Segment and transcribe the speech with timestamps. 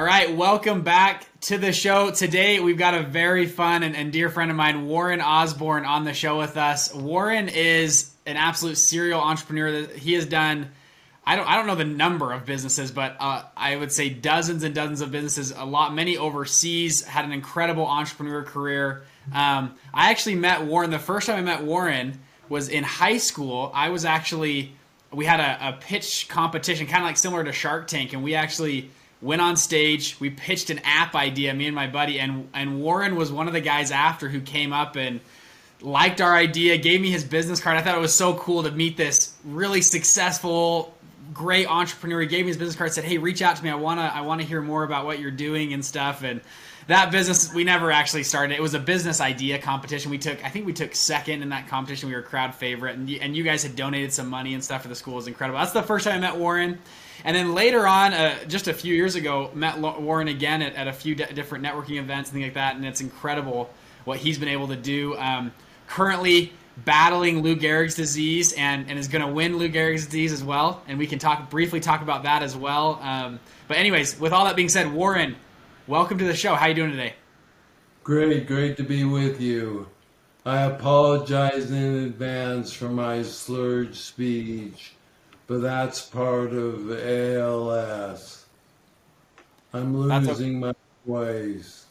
[0.00, 2.10] All right, welcome back to the show.
[2.10, 6.04] Today we've got a very fun and, and, dear friend of mine, Warren Osborne, on
[6.04, 6.94] the show with us.
[6.94, 9.86] Warren is an absolute serial entrepreneur.
[9.88, 10.70] He has done.
[11.26, 11.46] I don't.
[11.46, 15.02] I don't know the number of businesses, but uh, I would say dozens and dozens
[15.02, 15.52] of businesses.
[15.54, 17.04] A lot, many overseas.
[17.04, 19.02] Had an incredible entrepreneur career.
[19.34, 20.88] Um, I actually met Warren.
[20.88, 23.70] The first time I met Warren was in high school.
[23.74, 24.72] I was actually.
[25.12, 28.34] We had a, a pitch competition, kind of like similar to Shark Tank, and we
[28.34, 28.88] actually
[29.22, 30.16] went on stage.
[30.18, 33.52] We pitched an app idea, me and my buddy, and and Warren was one of
[33.52, 35.20] the guys after who came up and
[35.82, 37.76] liked our idea, gave me his business card.
[37.76, 40.94] I thought it was so cool to meet this really successful,
[41.32, 42.20] great entrepreneur.
[42.20, 43.70] He gave me his business card, said, "Hey, reach out to me.
[43.70, 46.40] I wanna I wanna hear more about what you're doing and stuff." And
[46.86, 48.54] that business we never actually started.
[48.54, 50.10] It was a business idea competition.
[50.10, 52.08] We took I think we took second in that competition.
[52.08, 54.82] We were crowd favorite, and you, and you guys had donated some money and stuff
[54.82, 55.14] for the school.
[55.14, 55.60] It was incredible.
[55.60, 56.78] That's the first time I met Warren.
[57.24, 60.88] And then later on, uh, just a few years ago, met Warren again at, at
[60.88, 62.76] a few different networking events and things like that.
[62.76, 63.70] And it's incredible
[64.04, 65.16] what he's been able to do.
[65.16, 65.52] Um,
[65.86, 66.52] currently
[66.84, 70.82] battling Lou Gehrig's disease and, and is going to win Lou Gehrig's disease as well.
[70.88, 72.98] And we can talk briefly talk about that as well.
[73.02, 75.36] Um, but anyways, with all that being said, Warren,
[75.86, 76.54] welcome to the show.
[76.54, 77.14] How are you doing today?
[78.02, 79.86] Great, great to be with you.
[80.46, 84.94] I apologize in advance for my slurred speech
[85.50, 88.46] but that's part of ALS.
[89.74, 90.72] I'm losing my
[91.04, 91.86] voice.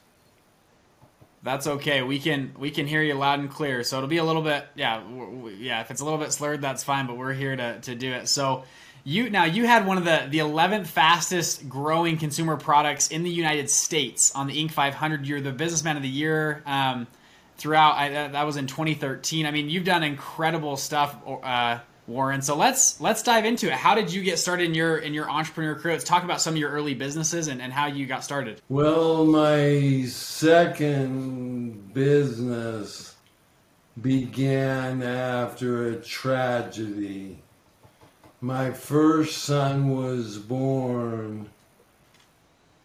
[1.43, 2.01] That's okay.
[2.01, 3.83] We can we can hear you loud and clear.
[3.83, 5.03] So it'll be a little bit yeah
[5.57, 5.81] yeah.
[5.81, 7.05] If it's a little bit slurred, that's fine.
[7.05, 8.29] But we're here to to do it.
[8.29, 8.63] So
[9.03, 13.29] you now you had one of the the 11th fastest growing consumer products in the
[13.29, 14.71] United States on the Inc.
[14.71, 15.27] 500.
[15.27, 16.63] You're the businessman of the year.
[16.65, 17.07] Um,
[17.57, 19.45] throughout I, that was in 2013.
[19.45, 21.17] I mean, you've done incredible stuff.
[21.27, 21.79] Uh,
[22.09, 22.41] Warren.
[22.41, 23.73] So let's let's dive into it.
[23.73, 25.93] How did you get started in your in your entrepreneur career?
[25.93, 28.61] Let's talk about some of your early businesses and, and how you got started.
[28.67, 33.15] Well, my second business
[34.01, 37.37] began after a tragedy.
[38.41, 41.49] My first son was born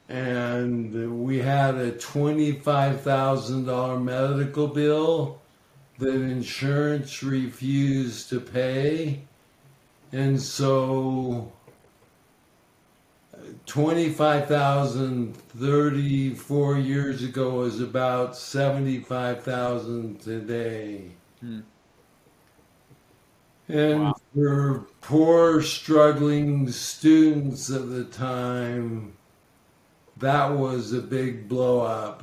[0.08, 5.40] and we had a $25,000 medical bill
[5.98, 9.20] that insurance refused to pay.
[10.12, 11.52] And so
[13.66, 21.10] 25,000 34 years ago is about 75,000 today.
[21.40, 21.60] Hmm.
[23.68, 24.14] And wow.
[24.34, 29.16] for poor, struggling students at the time,
[30.18, 32.22] that was a big blow up.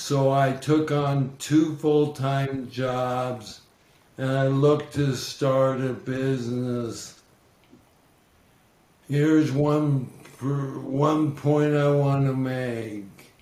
[0.00, 3.62] So I took on two full time jobs
[4.16, 7.20] and I looked to start a business.
[9.08, 10.04] Here's one
[10.40, 13.32] one point I want to make.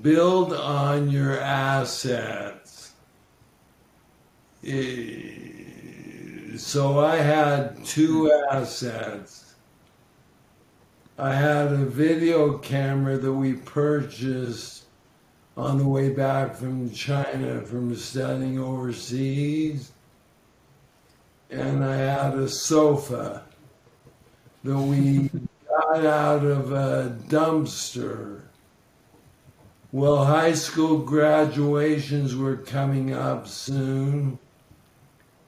[0.00, 2.94] Build on your assets.
[4.64, 9.47] Eh, so I had two assets.
[11.20, 14.84] I had a video camera that we purchased
[15.56, 19.90] on the way back from China from studying overseas.
[21.50, 23.42] And I had a sofa
[24.62, 25.28] that we
[25.68, 28.42] got out of a dumpster.
[29.90, 34.38] Well, high school graduations were coming up soon.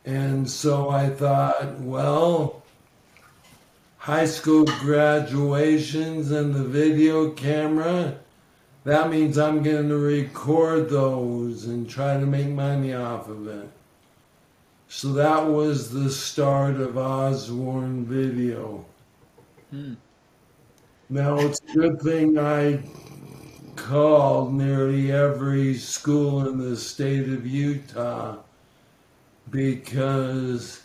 [0.05, 2.60] And so I thought, well,
[4.01, 8.17] high school graduations and the video camera,
[8.85, 13.69] that means I'm going to record those and try to make money off of it.
[14.89, 18.87] So that was the start of Osborne Video.
[19.71, 19.95] Hmm.
[21.11, 22.81] Now it's a good thing I
[23.77, 28.37] called nearly every school in the state of Utah
[29.51, 30.80] because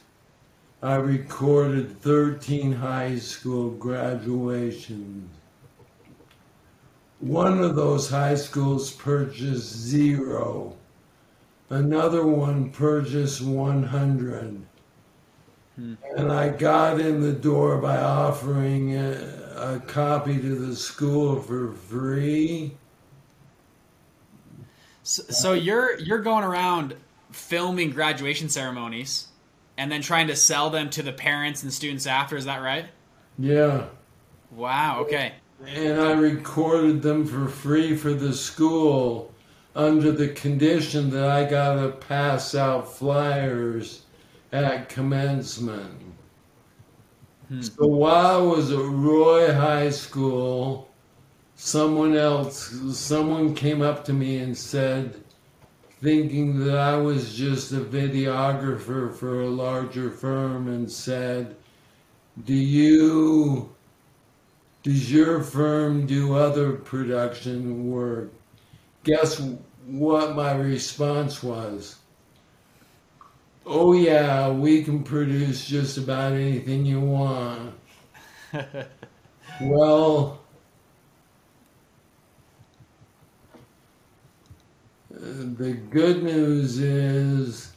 [0.81, 5.29] I recorded 13 high school graduations.
[7.19, 10.75] One of those high schools purchased zero.
[11.69, 14.61] Another one purchased 100.
[15.75, 15.93] Hmm.
[16.15, 19.13] And I got in the door by offering a,
[19.55, 22.77] a copy to the school for free.
[25.03, 26.95] So, so you're you're going around
[27.31, 29.27] filming graduation ceremonies
[29.77, 32.37] and then trying to sell them to the parents and students after.
[32.37, 32.85] Is that right?
[33.37, 33.85] Yeah.
[34.51, 35.01] Wow.
[35.01, 35.33] Okay.
[35.65, 39.33] And I recorded them for free for the school
[39.75, 44.03] under the condition that I got to pass out flyers
[44.51, 46.01] at commencement.
[47.49, 47.61] Hmm.
[47.61, 50.89] So while I was at Roy High School,
[51.55, 55.21] someone else, someone came up to me and said,
[56.01, 61.55] thinking that I was just a videographer for a larger firm, and said,
[62.43, 63.73] Do you,
[64.83, 68.31] does your firm do other production work?
[69.03, 69.41] Guess
[69.87, 71.95] what my response was?
[73.65, 77.73] Oh, yeah, we can produce just about anything you want.
[79.61, 80.39] well,
[85.25, 87.71] the good news is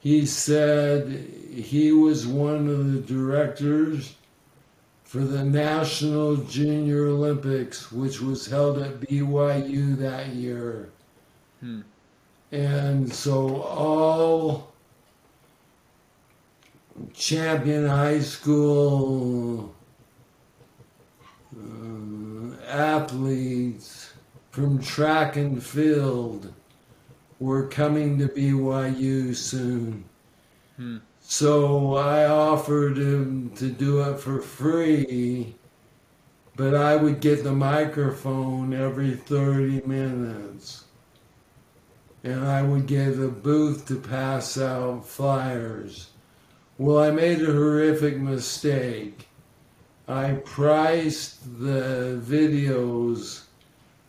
[0.00, 1.08] he said
[1.54, 4.16] he was one of the directors
[5.04, 10.88] for the National Junior Olympics, which was held at BYU that year.
[11.60, 11.82] Hmm.
[12.50, 14.72] And so all
[17.14, 19.72] champion high school
[21.56, 24.12] uh, athletes
[24.50, 26.52] from track and field
[27.42, 30.04] were coming to BYU soon.
[30.76, 30.98] Hmm.
[31.20, 35.56] So I offered him to do it for free,
[36.54, 40.84] but I would get the microphone every 30 minutes.
[42.22, 46.10] And I would get a booth to pass out flyers.
[46.78, 49.26] Well, I made a horrific mistake.
[50.06, 53.46] I priced the videos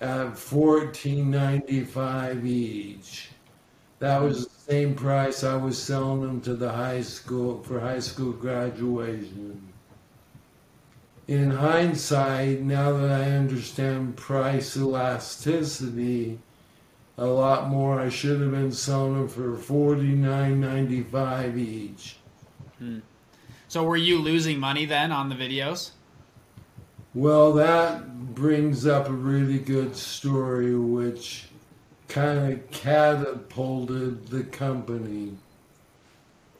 [0.03, 3.29] at fourteen ninety five each.
[4.00, 8.01] That was the same price I was selling them to the high school for high
[8.01, 9.61] school graduation.
[11.29, 16.38] In hindsight, now that I understand price elasticity
[17.17, 22.17] a lot more, I should have been selling them for forty nine ninety five each.
[22.77, 23.00] Hmm.
[23.69, 25.91] So were you losing money then on the videos?
[27.15, 28.03] Well, that
[28.35, 31.45] brings up a really good story, which
[32.07, 35.38] kind of catapulted the company.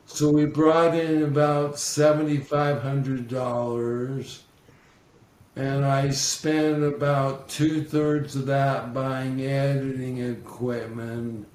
[0.06, 4.40] So we brought in about $7,500,
[5.56, 11.48] and I spent about two thirds of that buying editing equipment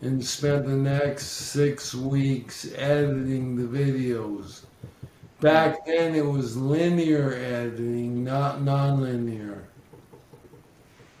[0.00, 4.62] and spent the next six weeks editing the videos.
[5.40, 9.62] Back then it was linear editing, not nonlinear.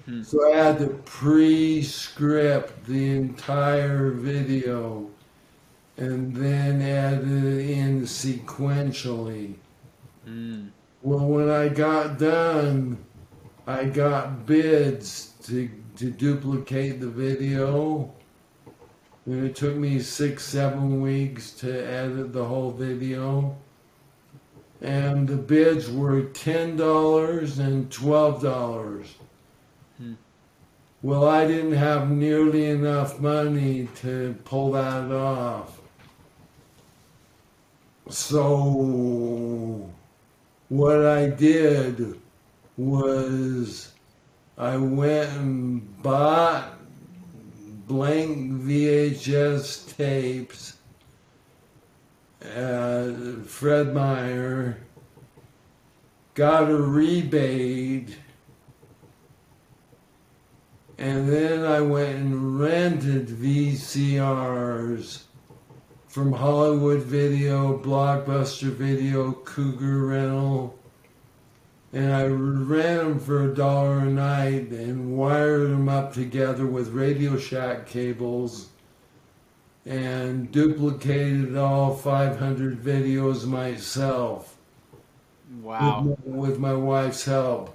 [0.06, 0.22] Hmm.
[0.22, 5.08] So I had to pre-script the entire video
[5.96, 9.54] and then add it in sequentially.
[10.24, 10.68] Hmm.
[11.02, 12.98] Well, when I got done,
[13.68, 18.12] I got bids to, to duplicate the video.
[19.26, 23.56] And it took me six, seven weeks to edit the whole video
[24.80, 29.06] and the bids were $10 and $12.
[29.96, 30.12] Hmm.
[31.02, 35.80] Well, I didn't have nearly enough money to pull that off.
[38.08, 39.90] So,
[40.68, 42.18] what I did
[42.76, 43.92] was
[44.56, 46.78] I went and bought
[47.86, 50.77] blank VHS tapes
[52.56, 54.78] uh, Fred Meyer
[56.34, 58.16] got a rebate,
[60.96, 65.22] and then I went and rented VCRs
[66.06, 70.78] from Hollywood Video, Blockbuster Video, Cougar Rental,
[71.92, 76.88] and I ran them for a dollar a night and wired them up together with
[76.88, 78.68] Radio Shack cables
[79.88, 84.54] and duplicated all 500 videos myself.
[85.62, 86.02] Wow.
[86.02, 87.74] With my, with my wife's help.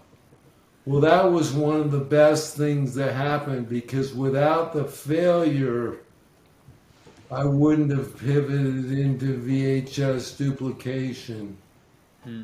[0.85, 6.01] Well, that was one of the best things that happened because without the failure,
[7.31, 11.57] I wouldn't have pivoted into VHS duplication.
[12.23, 12.41] Hmm.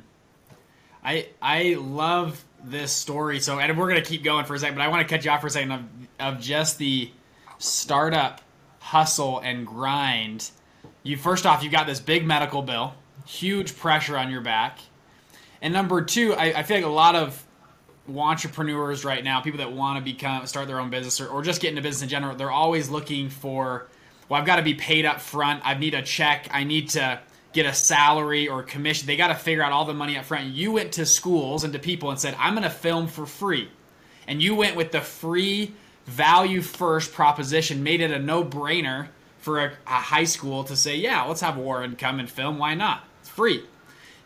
[1.03, 3.39] I I love this story.
[3.39, 5.31] So, and we're gonna keep going for a second, but I want to cut you
[5.31, 5.81] off for a second of,
[6.19, 7.11] of just the
[7.59, 8.41] startup
[8.79, 10.51] hustle and grind,
[11.03, 12.93] you first off you got this big medical bill,
[13.25, 14.79] huge pressure on your back,
[15.62, 17.45] And number two, I, I feel like a lot of
[18.07, 21.62] entrepreneurs right now, people that want to become start their own business or, or just
[21.62, 23.88] get into business in general, they're always looking for,
[24.27, 25.62] well, I've got to be paid up front.
[25.65, 26.48] I need a check.
[26.51, 27.19] I need to
[27.53, 29.07] get a salary or commission.
[29.07, 30.48] They got to figure out all the money up front.
[30.48, 33.69] You went to schools and to people and said, I'm going to film for free.
[34.27, 35.74] And you went with the free
[36.10, 39.08] value first proposition, made it a no brainer
[39.39, 42.58] for a, a, high school to say, yeah, let's have Warren come and film.
[42.58, 43.04] Why not?
[43.22, 43.63] It's free.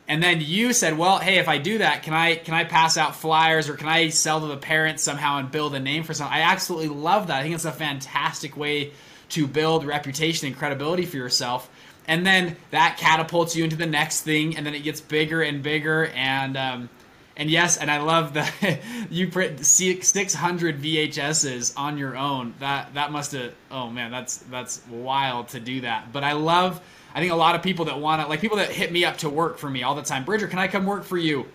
[0.07, 2.97] And then you said, well, hey, if I do that, can I can I pass
[2.97, 6.13] out flyers or can I sell to the parents somehow and build a name for
[6.13, 6.35] something?
[6.35, 7.39] I absolutely love that.
[7.39, 8.91] I think it's a fantastic way
[9.29, 11.69] to build reputation and credibility for yourself.
[12.05, 15.63] And then that catapults you into the next thing, and then it gets bigger and
[15.63, 16.07] bigger.
[16.07, 16.89] And um,
[17.35, 22.53] and yes, and I love that you print 600 VHSs on your own.
[22.59, 23.53] That that must have.
[23.71, 26.13] Oh man, that's that's wild to do that.
[26.13, 26.81] But I love.
[27.15, 29.17] I think a lot of people that want to, like people that hit me up
[29.19, 30.25] to work for me all the time.
[30.25, 31.45] Bridger, can I come work for you?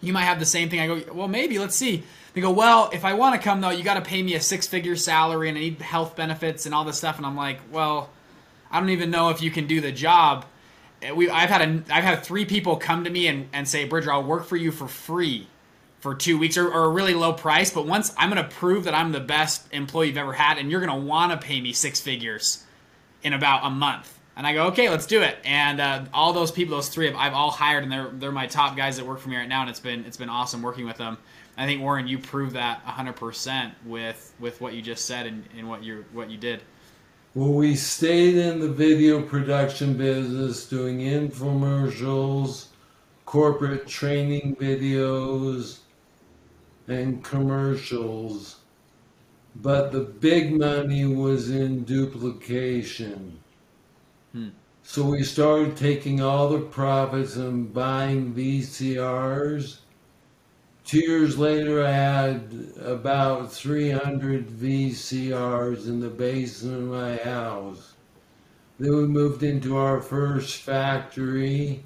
[0.00, 0.80] You might have the same thing.
[0.80, 1.58] I go, well, maybe.
[1.58, 2.02] Let's see.
[2.34, 4.40] They go, well, if I want to come though, you got to pay me a
[4.40, 7.16] six-figure salary and I need health benefits and all this stuff.
[7.16, 8.10] And I'm like, well,
[8.70, 10.44] I don't even know if you can do the job
[11.14, 14.12] we I've had a I've had three people come to me and, and say, Bridger,
[14.12, 15.48] I'll work for you for free
[16.00, 18.94] for two weeks or, or a really low price, but once I'm gonna prove that
[18.94, 22.64] I'm the best employee you've ever had and you're gonna wanna pay me six figures
[23.22, 24.12] in about a month.
[24.36, 25.38] And I go, okay, let's do it.
[25.46, 28.76] And uh, all those people, those three, I've all hired, and they're they're my top
[28.76, 30.98] guys that work for me right now, and it's been it's been awesome working with
[30.98, 31.16] them.
[31.56, 35.68] I think Warren, you proved that 100% with with what you just said and, and
[35.68, 36.60] what you what you did.
[37.36, 42.68] Well, we stayed in the video production business doing infomercials,
[43.26, 45.80] corporate training videos,
[46.88, 48.60] and commercials.
[49.54, 53.38] But the big money was in duplication.
[54.32, 54.48] Hmm.
[54.82, 59.80] So we started taking all the profits and buying VCRs
[60.86, 67.94] Two years later, I had about 300 VCRs in the basement of my house.
[68.78, 71.82] Then we moved into our first factory,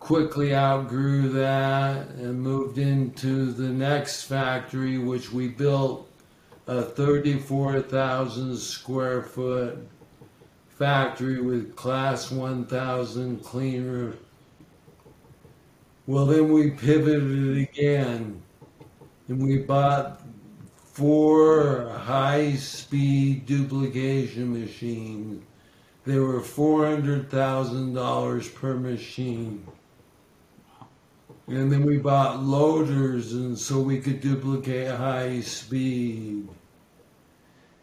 [0.00, 6.10] quickly outgrew that, and moved into the next factory, which we built
[6.66, 9.86] a 34,000 square foot
[10.68, 14.18] factory with class 1000 clean room
[16.06, 18.42] well, then we pivoted again
[19.28, 20.22] and we bought
[20.92, 25.42] four high speed duplication machines.
[26.04, 29.66] They were $400,000 per machine.
[31.48, 36.48] And then we bought loaders, and so we could duplicate high speed.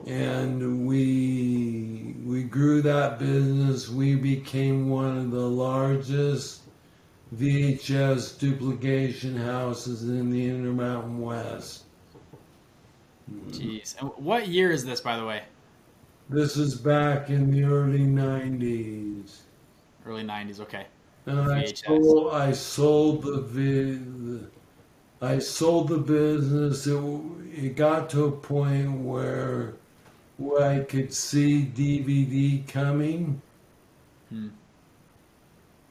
[0.06, 3.89] And we we grew that business.
[3.89, 6.62] We became one of the largest
[7.36, 11.84] VHS duplication houses in the Intermountain West.
[13.50, 14.00] Jeez.
[14.00, 15.44] And what year is this, by the way?
[16.30, 19.40] This is back in the early 90s.
[20.06, 20.86] Early 90s, okay.
[21.25, 24.40] And I sold, I sold the, the
[25.22, 26.86] I sold the business.
[26.86, 27.02] It,
[27.54, 29.75] it got to a point where
[30.38, 33.42] where I could see DVD coming.
[34.30, 34.50] Hmm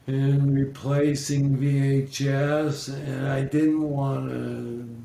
[0.06, 5.02] and replacing VHS, and I didn't want to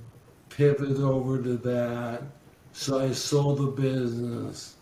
[0.49, 2.23] pivot over to that,
[2.73, 4.75] so I sold the business.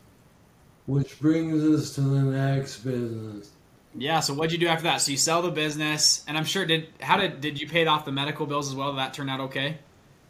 [0.85, 3.49] Which brings us to the next business.
[3.97, 4.19] Yeah.
[4.19, 5.01] So what'd you do after that?
[5.01, 8.05] So you sell the business, and I'm sure did how did did you pay off
[8.05, 8.91] the medical bills as well?
[8.91, 9.79] Did that turn out okay?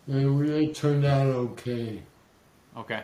[0.07, 2.03] It really turned out okay.
[2.77, 3.03] Okay.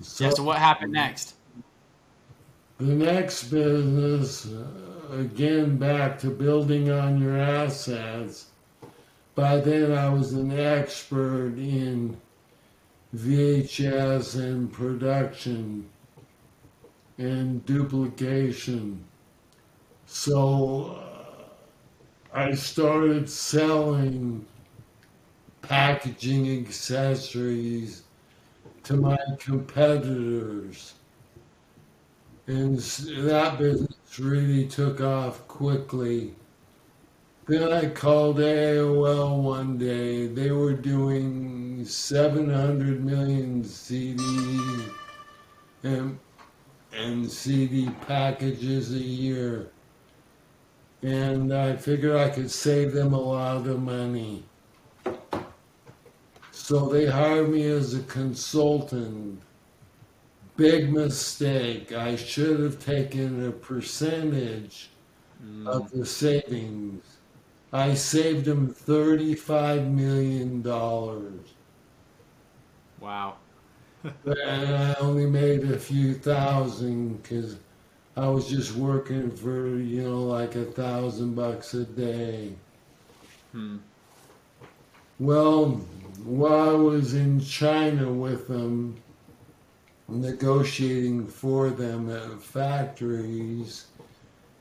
[0.00, 0.30] So, yeah.
[0.30, 1.34] So what happened next?
[2.78, 8.46] The next business, uh, again, back to building on your assets.
[9.36, 12.16] By then, I was an expert in
[13.14, 15.88] VHS and production
[17.16, 19.04] and duplication.
[20.06, 24.44] So uh, I started selling
[25.62, 28.02] packaging accessories
[28.82, 30.94] to my competitors
[32.46, 36.34] and that business really took off quickly.
[37.46, 40.26] Then I called AOL one day.
[40.26, 44.90] They were doing 700 million CDs
[45.82, 46.18] and,
[46.94, 49.70] and CD packages a year.
[51.02, 54.44] And I figured I could save them a lot of money.
[56.50, 59.42] So they hired me as a consultant
[60.56, 61.92] big mistake.
[61.92, 64.90] I should have taken a percentage
[65.44, 65.66] mm.
[65.66, 67.04] of the savings.
[67.72, 70.62] I saved them $35 million.
[73.00, 73.36] Wow.
[74.04, 77.56] and I only made a few thousand because
[78.16, 82.52] I was just working for, you know, like a thousand bucks a day.
[83.52, 83.78] Hmm.
[85.18, 85.80] Well,
[86.24, 88.96] while I was in China with them,
[90.08, 93.86] negotiating for them at factories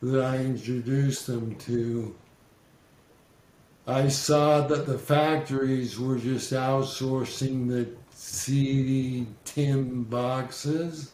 [0.02, 2.16] that I introduced them to,
[3.88, 11.12] I saw that the factories were just outsourcing the CD tin boxes.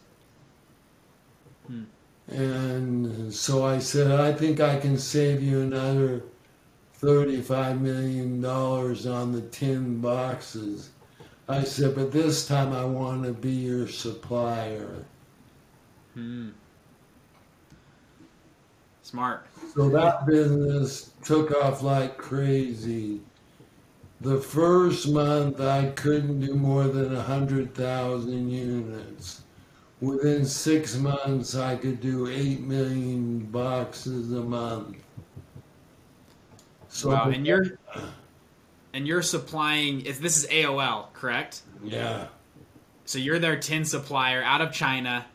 [1.66, 1.84] Hmm.
[2.28, 6.24] And so I said, I think I can save you another
[7.02, 10.92] $35 million on the tin boxes.
[11.50, 15.04] I said, but this time I want to be your supplier.
[16.14, 16.50] Hmm.
[19.02, 19.48] Smart.
[19.74, 23.22] So that business took off like crazy.
[24.22, 29.42] The first month I couldn't do more than 100,000 units.
[30.02, 34.98] Within six months I could do 8 million boxes a month.
[36.90, 37.80] So wow, and you're
[38.94, 41.62] and you're supplying if this is AOL, correct?
[41.84, 42.28] Yeah.
[43.06, 45.26] So you're their tin supplier out of China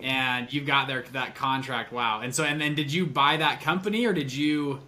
[0.00, 1.92] and you've got their that contract.
[1.92, 2.20] Wow.
[2.20, 4.80] And so and then did you buy that company or did you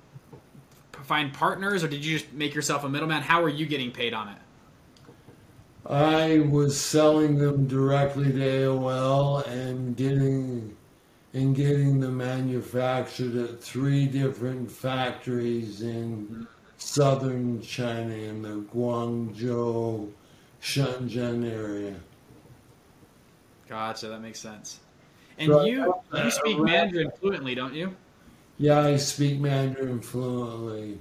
[1.04, 3.22] find partners or did you just make yourself a middleman?
[3.22, 4.38] How are you getting paid on it?
[5.84, 10.76] I was selling them directly to AOL and getting
[11.34, 16.46] and getting them manufactured at three different factories in
[16.92, 20.10] southern China in the Guangzhou,
[20.60, 21.94] Shenzhen area.
[23.66, 24.80] Gotcha, that makes sense.
[25.38, 27.96] And so you you speak Mandarin fluently, don't you?
[28.58, 30.98] Yeah, I speak Mandarin fluently.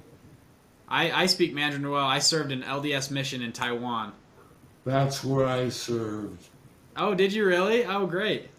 [0.88, 2.06] I, I speak Mandarin well.
[2.06, 4.14] I served an LDS mission in Taiwan.
[4.86, 6.48] That's where I served.
[6.96, 7.86] Oh, did you really?
[7.86, 8.50] Oh, great.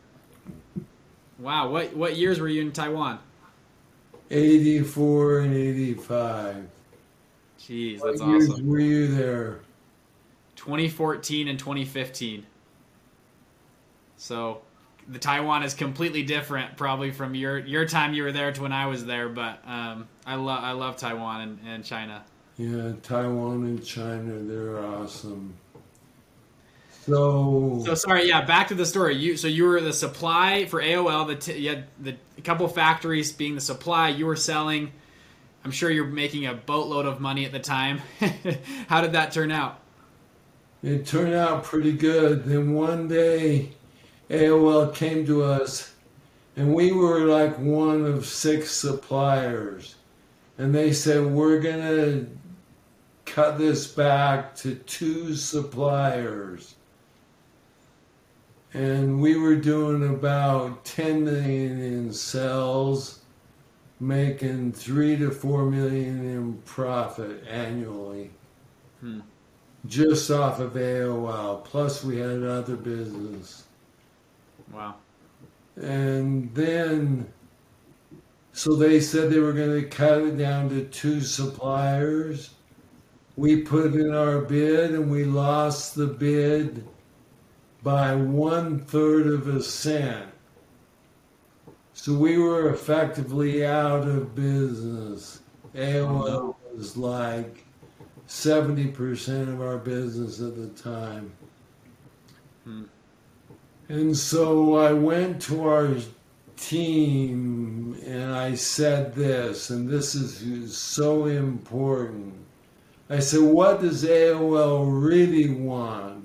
[1.39, 3.19] Wow, what what years were you in Taiwan?
[4.31, 6.69] 84 and 85.
[7.63, 8.69] Jeez, that's what years awesome.
[8.69, 9.61] Were you there?
[10.57, 12.47] 2014 and 2015.
[14.17, 14.63] So,
[15.09, 18.73] the Taiwan is completely different, probably from your your time you were there to when
[18.73, 19.29] I was there.
[19.29, 22.25] But um, I love I love Taiwan and, and China.
[22.57, 25.55] Yeah, Taiwan and China, they're awesome.
[27.07, 28.29] So, so sorry.
[28.29, 29.17] Yeah, back to the story.
[29.17, 31.27] You so you were the supply for AOL.
[31.27, 34.11] The t- you had the a couple factories being the supply.
[34.11, 34.93] You were selling.
[35.65, 38.01] I'm sure you're making a boatload of money at the time.
[38.89, 39.79] How did that turn out?
[40.83, 42.45] It turned out pretty good.
[42.45, 43.71] Then one day,
[44.29, 45.95] AOL came to us,
[46.57, 49.95] and we were like one of six suppliers,
[50.59, 52.27] and they said we're gonna
[53.25, 56.75] cut this back to two suppliers
[58.75, 63.21] and we were doing about 10 million in sales
[64.03, 68.31] making 3 to 4 million in profit annually
[69.01, 69.21] hmm.
[69.87, 73.65] just off of aol plus we had other business
[74.73, 74.95] wow
[75.77, 77.33] and then
[78.53, 82.51] so they said they were going to cut it down to two suppliers
[83.37, 86.87] we put in our bid and we lost the bid
[87.83, 90.32] by one third of a cent.
[91.95, 95.41] So we were effectively out of business.
[95.75, 97.65] AOL was like
[98.29, 101.33] 70% of our business at the time.
[102.65, 102.85] Hmm.
[103.89, 105.97] And so I went to our
[106.57, 112.35] team and I said this, and this is so important.
[113.11, 116.22] I said, What does AOL really want?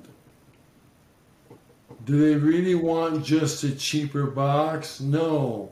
[2.08, 5.02] Do they really want just a cheaper box?
[5.02, 5.70] No.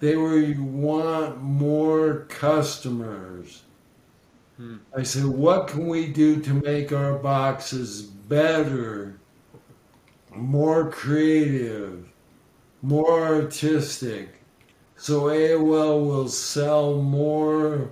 [0.00, 3.62] They want more customers.
[4.56, 4.78] Hmm.
[4.96, 9.20] I said, what can we do to make our boxes better,
[10.34, 12.08] more creative,
[12.82, 14.40] more artistic,
[14.96, 17.90] so AOL will sell more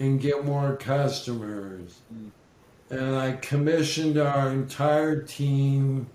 [0.00, 2.00] and get more customers?
[2.12, 2.28] Hmm.
[2.92, 6.08] And I commissioned our entire team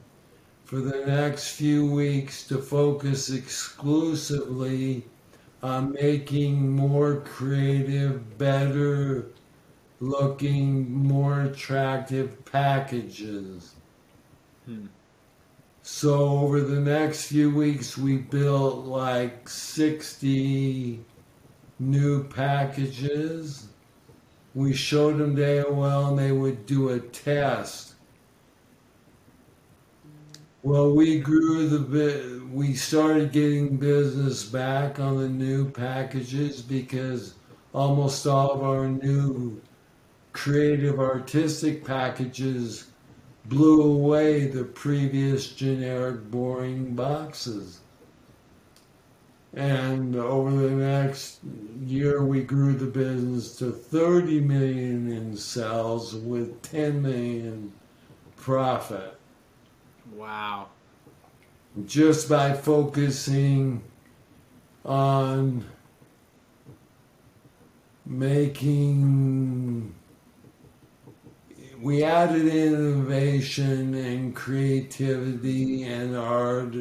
[0.75, 5.05] for the next few weeks to focus exclusively
[5.63, 9.27] on making more creative, better
[10.01, 13.75] looking, more attractive packages.
[14.65, 14.87] Hmm.
[15.81, 20.99] So over the next few weeks, we built like 60
[21.79, 23.69] new packages.
[24.53, 27.94] We showed them to AOL and they would do a test.
[30.65, 32.49] Well, we grew the bit.
[32.49, 37.35] We started getting business back on the new packages because
[37.71, 39.61] almost all of our new
[40.33, 42.87] creative artistic packages
[43.45, 47.81] blew away the previous generic boring boxes.
[49.53, 51.41] And over the next
[51.85, 57.71] year, we grew the business to 30 million in sales with 10 million
[58.35, 59.14] profit.
[60.15, 60.69] Wow.
[61.85, 63.83] Just by focusing
[64.85, 65.65] on
[68.05, 69.93] making
[71.81, 76.73] we added innovation and creativity and art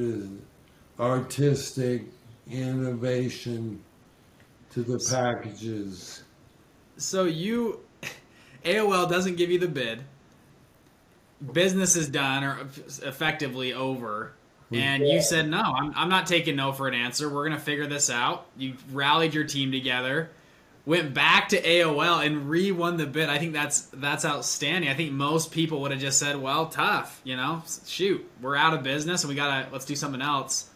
[1.00, 2.04] artistic
[2.48, 3.82] innovation
[4.70, 6.22] to the packages.
[6.96, 7.80] So you
[8.64, 10.04] AOL doesn't give you the bid.
[11.52, 12.60] Business is done or
[13.02, 14.32] effectively over.
[14.72, 17.28] And you said, no, I'm, I'm not taking no for an answer.
[17.28, 18.46] We're going to figure this out.
[18.56, 20.30] You rallied your team together,
[20.84, 23.28] went back to AOL and re-won the bid.
[23.28, 24.90] I think that's that's outstanding.
[24.90, 28.74] I think most people would have just said, well, tough, you know, shoot, we're out
[28.74, 30.70] of business and we got to let's do something else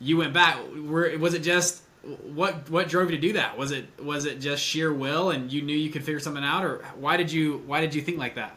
[0.00, 0.58] you went back.
[0.74, 1.82] Were, was it just
[2.22, 3.58] what what drove you to do that?
[3.58, 6.64] Was it was it just sheer will and you knew you could figure something out,
[6.64, 8.56] or why did you why did you think like that?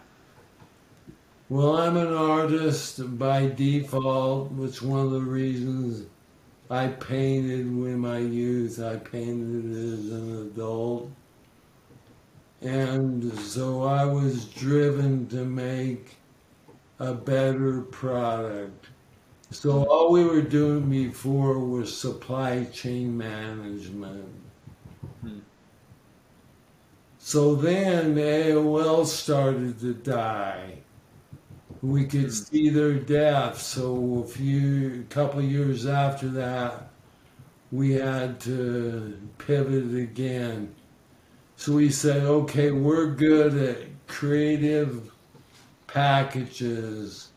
[1.52, 6.06] Well, I'm an artist by default, which one of the reasons
[6.70, 8.82] I painted in my youth.
[8.82, 11.12] I painted as an adult.
[12.62, 16.16] And so I was driven to make
[17.00, 18.88] a better product.
[19.50, 24.34] So all we were doing before was supply chain management.
[25.20, 25.40] Hmm.
[27.20, 30.78] So then AOL started to die.
[31.82, 32.30] We could hmm.
[32.30, 33.62] see their death.
[33.62, 36.90] So a few, a couple years after that,
[37.72, 40.76] we had to pivot again.
[41.56, 45.12] So we said, okay, we're good at creative
[45.88, 47.32] packages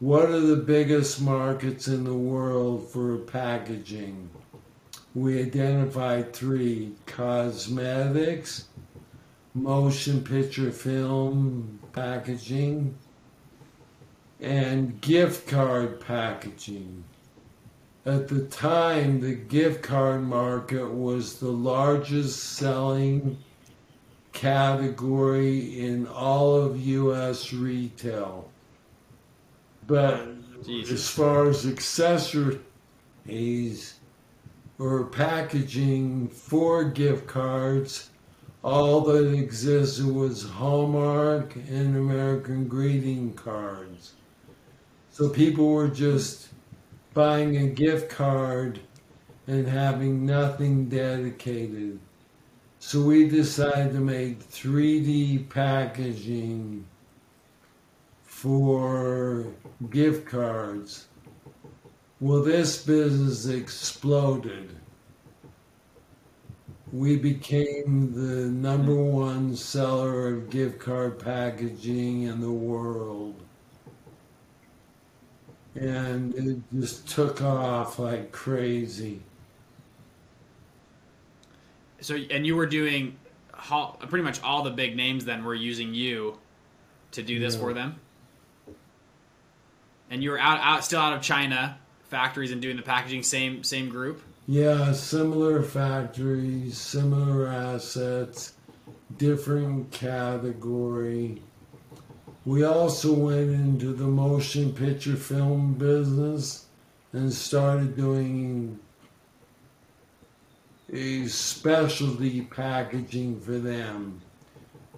[0.00, 4.30] what are the biggest markets in the world for packaging?
[5.12, 8.68] We identified three cosmetics,
[9.54, 12.96] motion picture film packaging,
[14.40, 17.04] and gift card packaging.
[18.06, 23.38] At the time, the gift card market was the largest selling
[24.32, 28.48] category in all of US retail.
[29.86, 30.26] But
[30.64, 31.00] Jesus.
[31.00, 32.62] as far as accessories
[34.78, 38.10] or packaging for gift cards,
[38.62, 44.14] all that existed was Hallmark and American greeting cards.
[45.18, 46.46] So people were just
[47.12, 48.78] buying a gift card
[49.48, 51.98] and having nothing dedicated.
[52.78, 56.86] So we decided to make 3D packaging
[58.22, 59.46] for
[59.90, 61.08] gift cards.
[62.20, 64.76] Well, this business exploded.
[66.92, 73.17] We became the number one seller of gift card packaging in the world.
[75.80, 79.20] And it just took off like crazy.
[82.00, 83.16] So, and you were doing
[84.08, 86.38] pretty much all the big names then were using you
[87.12, 87.60] to do this yeah.
[87.60, 88.00] for them?
[90.10, 93.22] and you were out, out still out of China factories and doing the packaging.
[93.22, 94.22] Same same group.
[94.46, 98.54] Yeah, similar factories, similar assets,
[99.18, 101.42] different category.
[102.44, 106.66] We also went into the motion picture film business
[107.12, 108.78] and started doing
[110.92, 114.20] a specialty packaging for them.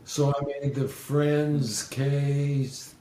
[0.05, 2.95] So I made the Friends case,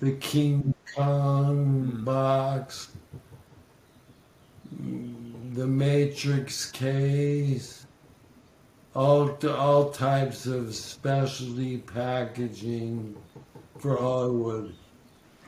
[0.00, 2.90] the King Kong box,
[5.54, 7.86] the Matrix case,
[8.94, 13.16] all all types of specialty packaging
[13.80, 14.74] for Hollywood.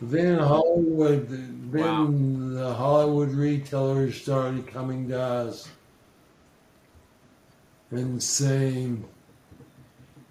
[0.00, 1.28] Then Hollywood,
[1.72, 2.60] then wow.
[2.60, 5.68] the Hollywood retailers started coming to us
[7.90, 9.04] and saying,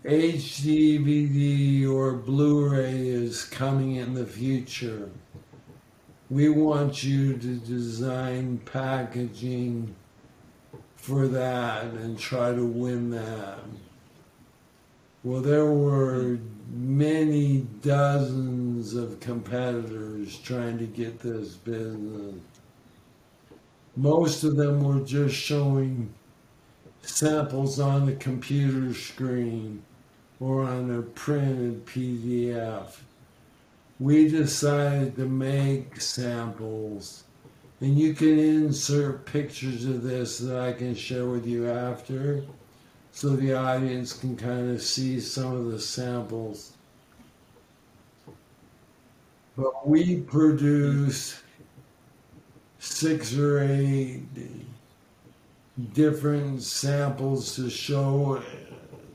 [0.06, 5.10] HDVD or Blu-ray is coming in the future.
[6.30, 9.96] We want you to design packaging
[10.96, 13.60] for that and try to win that.
[15.24, 16.38] Well, there were
[16.70, 22.36] many dozens of competitors trying to get this business.
[23.96, 26.14] Most of them were just showing
[27.02, 29.82] samples on the computer screen
[30.40, 32.98] or on a printed PDF.
[34.00, 37.24] We decided to make samples,
[37.82, 42.44] and you can insert pictures of this that I can share with you after
[43.18, 46.74] so the audience can kind of see some of the samples.
[49.58, 51.42] But we produce
[52.78, 54.22] six or eight
[55.96, 58.44] different samples to show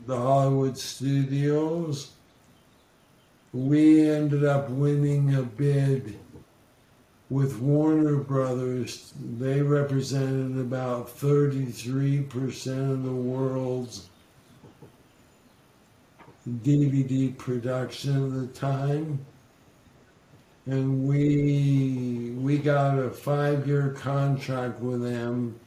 [0.09, 2.11] the Hollywood studios.
[3.53, 6.19] We ended up winning a bid
[7.33, 9.15] with Warner Brothers.
[9.39, 14.11] They represented about 33% of the world's
[16.47, 19.25] DVD production at the time.
[20.67, 25.59] And we we got a five-year contract with them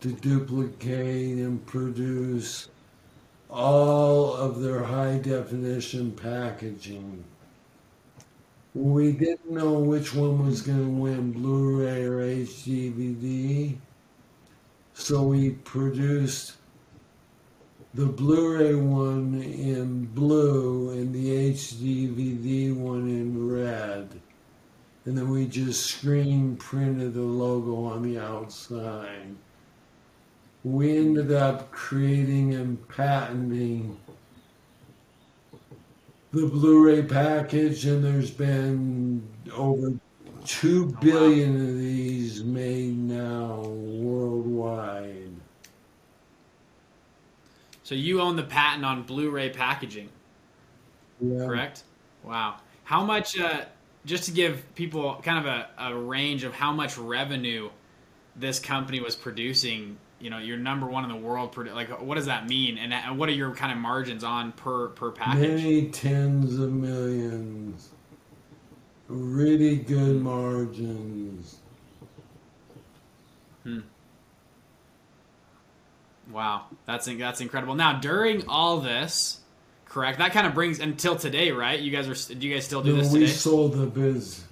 [0.00, 2.68] to duplicate and produce
[3.50, 7.24] all of their high definition packaging.
[8.74, 13.76] We didn't know which one was going to win Blu ray or HDVD,
[14.94, 16.56] so we produced
[17.94, 24.20] the Blu ray one in blue and the HDVD one in red.
[25.04, 29.36] And then we just screen printed the logo on the outside
[30.64, 33.98] we ended up creating and patenting
[36.34, 39.94] the Blu-ray package, and there's been over
[40.44, 45.30] two billion of these made now worldwide.
[47.84, 50.08] So you own the patent on Blu-ray packaging,
[51.20, 51.46] Yeah.
[51.46, 51.84] correct?
[52.24, 52.56] Wow.
[52.82, 53.38] How much?
[53.38, 53.66] Uh,
[54.04, 57.70] just to give people kind of a, a range of how much revenue
[58.36, 62.14] this company was producing you know you're number one in the world per like what
[62.14, 65.88] does that mean and what are your kind of margins on per per package Many
[65.90, 67.90] tens of millions.
[69.06, 71.58] Really good margins.
[73.64, 73.80] hmm.
[76.30, 79.40] wow that's that's incredible now during all this
[79.84, 82.82] correct that kind of brings until today right you guys are do you guys still
[82.82, 84.44] do No, this we sold the biz.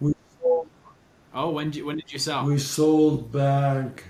[0.00, 0.12] We
[0.42, 0.68] sold,
[1.34, 4.04] oh when did you, when did you sell we sold back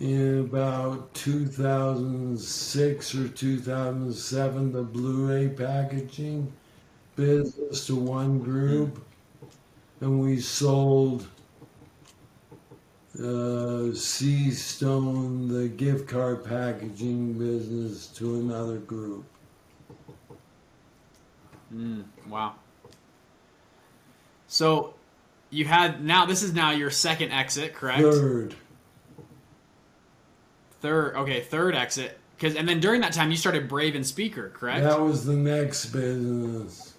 [0.00, 6.52] in about 2006 or 2007 the Blu-ray packaging
[7.16, 9.02] business to one group,
[10.00, 11.26] and we sold
[13.20, 19.24] uh, Sea Stone, the gift card packaging business, to another group.
[21.74, 22.54] Mm, wow.
[24.46, 24.94] So
[25.50, 28.02] you had now this is now your second exit, correct?
[28.02, 28.54] Third,
[30.80, 32.18] Third, okay, third exit.
[32.36, 34.84] Because and then during that time you started Braven Speaker, correct?
[34.84, 36.94] that was the next business.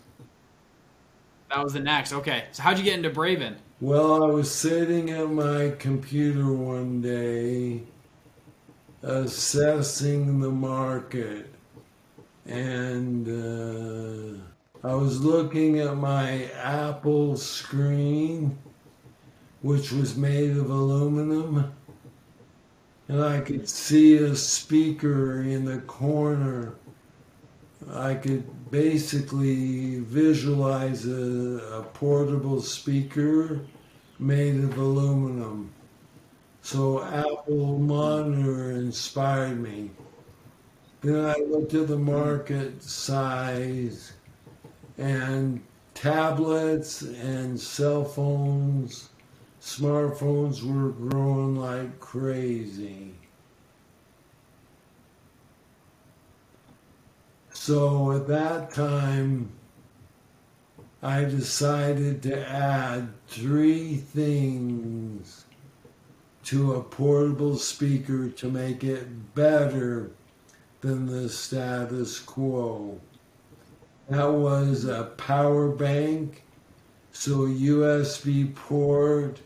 [1.50, 2.14] That was the next.
[2.14, 3.56] Okay, so how'd you get into Braven?
[3.82, 7.84] Well, I was sitting at my computer one day
[9.02, 11.50] assessing the market,
[12.46, 18.58] and uh, I was looking at my Apple screen,
[19.62, 21.74] which was made of aluminum,
[23.10, 26.76] and I could see a speaker in the corner.
[27.92, 33.62] I could basically visualize a, a portable speaker
[34.20, 35.72] made of aluminum.
[36.62, 39.90] So Apple Monitor inspired me.
[41.02, 44.14] Then I looked at the market size
[45.00, 45.64] and
[45.96, 49.09] tablets and cell phones,
[49.62, 53.14] smartphones were growing like crazy.
[57.54, 59.52] So at that time,
[61.04, 65.46] I decided to add three things
[66.46, 70.12] to a portable speaker to make it better
[70.82, 73.00] than the status quo.
[74.10, 76.44] That was a power bank,
[77.12, 79.42] so USB port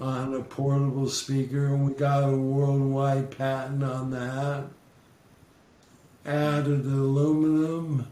[0.00, 4.64] on a portable speaker, and we got a worldwide patent on that
[6.26, 8.06] added aluminum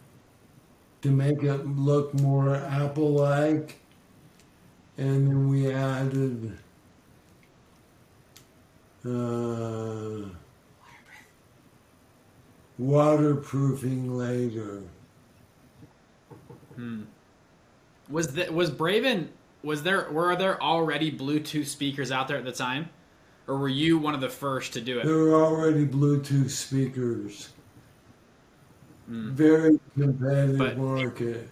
[1.03, 3.81] to make it look more Apple like.
[4.97, 6.57] And then we added
[9.05, 10.29] uh,
[12.79, 14.83] waterproofing later.
[18.09, 19.29] Was the, was Braven
[19.65, 22.91] was there were there already Bluetooth speakers out there at the time,
[23.49, 25.07] or were you one of the first to do it?
[25.07, 27.51] There were already Bluetooth speakers.
[29.09, 31.49] Very competitive But- market.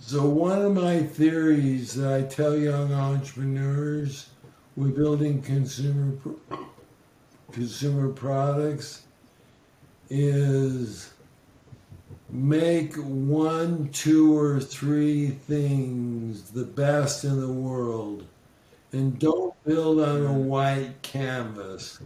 [0.00, 4.30] So one of my theories that I tell young entrepreneurs
[4.76, 6.14] with building consumer
[7.52, 9.02] consumer products
[10.10, 11.12] is
[12.32, 18.24] make one, two, or three things the best in the world.
[18.92, 22.00] And don't build on a white canvas.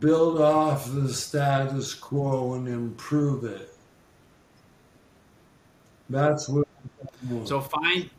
[0.00, 3.72] Build off the status quo and improve it.
[6.10, 6.66] That's what.
[7.44, 8.10] So find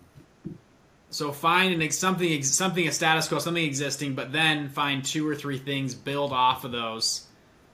[1.09, 5.35] so find an something something a status quo, something existing, but then find two or
[5.35, 7.27] three things, build off of those,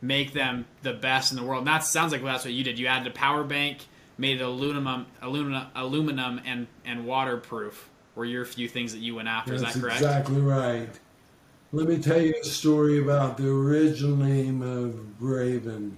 [0.03, 1.59] make them the best in the world.
[1.59, 2.77] And that sounds like that's what you did.
[2.77, 3.87] You added a power bank,
[4.17, 7.89] made it aluminum, aluminum, aluminum, and and waterproof.
[8.13, 9.57] Were your few things that you went after?
[9.57, 10.01] That's Is that correct?
[10.01, 10.99] exactly right.
[11.71, 15.93] Let me tell you a story about the original name of Braven.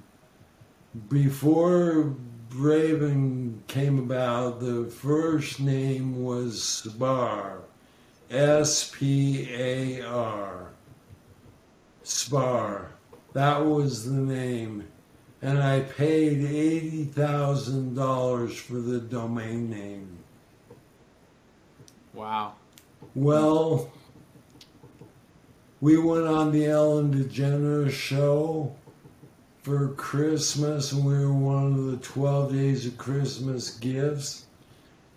[1.10, 2.16] Before
[2.50, 7.64] Braven came about, the first name was Spar.
[8.30, 10.70] S P A R.
[12.04, 12.95] Spar.
[13.36, 14.88] That was the name.
[15.42, 20.20] And I paid $80,000 for the domain name.
[22.14, 22.54] Wow.
[23.14, 23.92] Well,
[25.82, 28.74] we went on the Ellen DeGeneres show
[29.64, 34.46] for Christmas, and we were one of the 12 days of Christmas gifts.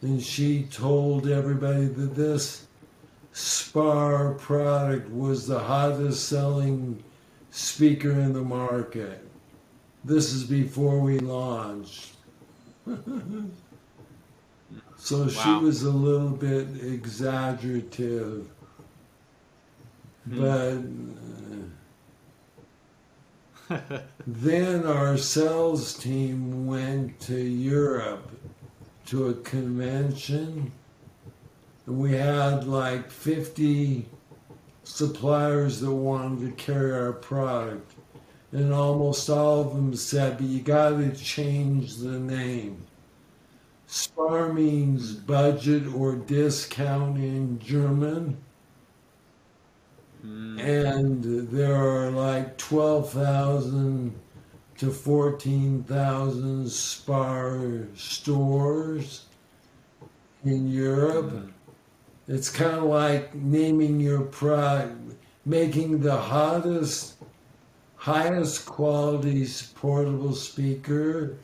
[0.03, 2.67] And she told everybody that this
[3.31, 7.05] Spar product was the hottest selling
[7.59, 9.27] speaker in the market.
[10.05, 12.13] This is before we launched.
[14.97, 18.47] so she was a little bit exaggerative.
[20.27, 20.79] But
[23.71, 23.79] uh,
[24.27, 28.31] then our sales team went to Europe
[29.07, 30.71] to a convention,
[31.87, 34.07] we had like 50
[34.89, 37.95] suppliers that wanted to carry our product.
[38.51, 42.87] And almost all of them said, but you got to change the name.
[43.87, 48.39] Spar means budget or discount in German.
[50.23, 50.59] Hmm.
[50.59, 54.19] And there are like 12,000
[54.79, 59.27] to 14,000 Spar stores
[60.45, 61.31] in Europe.
[61.31, 61.49] Hmm.
[62.29, 65.15] It's kind of like naming your product,
[65.47, 67.15] making the hottest,
[67.97, 71.39] highest quality portable speaker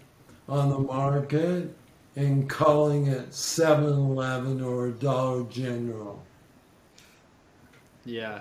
[0.47, 1.75] on the market
[2.17, 6.23] and calling it 7 Eleven or Dollar General.
[8.05, 8.41] Yeah.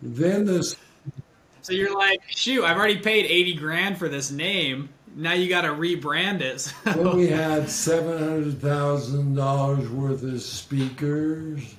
[0.00, 0.76] Then this
[1.62, 4.88] So you're like, shoot, I've already paid eighty grand for this name.
[5.18, 6.74] Now you got to rebrand it.
[6.84, 11.74] Then we had seven hundred thousand dollars worth of speakers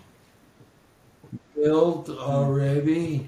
[1.56, 3.28] built already,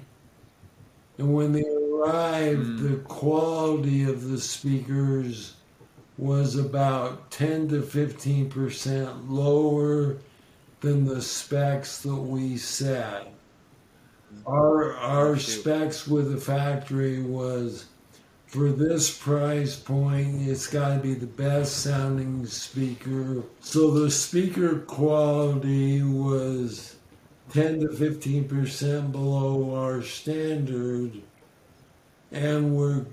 [1.18, 2.88] and when they arrived, hmm.
[2.88, 5.54] the quality of the speakers
[6.18, 10.16] was about ten to fifteen percent lower
[10.80, 13.32] than the specs that we set.
[14.28, 14.40] Hmm.
[14.44, 17.86] Our our specs with the factory was
[18.50, 23.44] for this price point, it's got to be the best sounding speaker.
[23.60, 26.96] So the speaker quality was
[27.52, 31.22] 10 to 15 percent below our standard,
[32.32, 33.06] and we're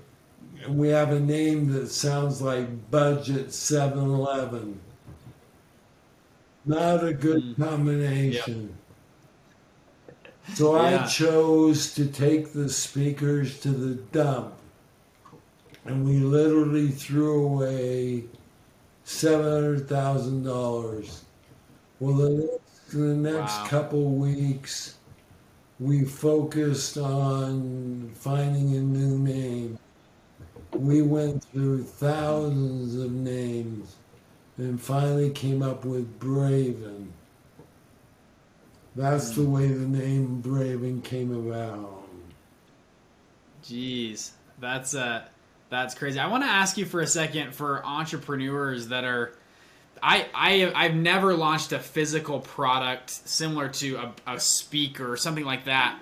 [0.68, 4.80] we have a name that sounds like Budget 7-Eleven.
[6.66, 7.62] Not a good hmm.
[7.62, 8.76] combination.
[10.54, 11.04] So Yeah.
[11.04, 14.57] I chose to take the speakers to the dump
[15.84, 18.24] and we literally threw away
[19.04, 21.24] seven hundred thousand dollars.
[22.00, 23.66] Well, the next, the next Wow.
[23.68, 24.96] couple weeks,
[25.80, 29.78] we focused on finding a new name.
[30.72, 33.96] We went through thousands of names,
[34.58, 37.08] and finally came up with Braven.
[38.94, 42.08] That's the way the name Braven came about.
[43.62, 45.24] Jeez, that's uh,
[45.70, 46.18] that's crazy.
[46.18, 49.32] I want to ask you for a second for entrepreneurs that are.
[50.00, 55.44] I, I I've never launched a physical product similar to a, a speaker or something
[55.44, 55.98] like that.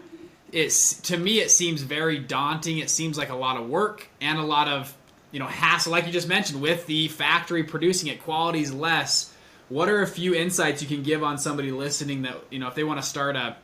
[0.52, 2.78] it's to me it seems very daunting.
[2.78, 4.94] It seems like a lot of work and a lot of
[5.32, 8.22] you know hassle, like you just mentioned, with the factory producing it.
[8.22, 9.32] Quality's less.
[9.68, 12.74] What are a few insights you can give on somebody listening that you know if
[12.74, 13.56] they want to start a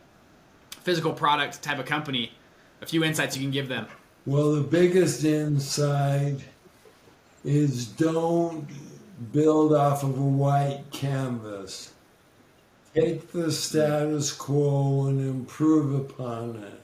[0.80, 2.32] physical product type of company?
[2.80, 3.86] A few insights you can give them.
[4.24, 6.38] Well, the biggest insight
[7.44, 8.68] is don't
[9.32, 11.92] build off of a white canvas.
[12.94, 16.80] Take the status quo and improve upon it.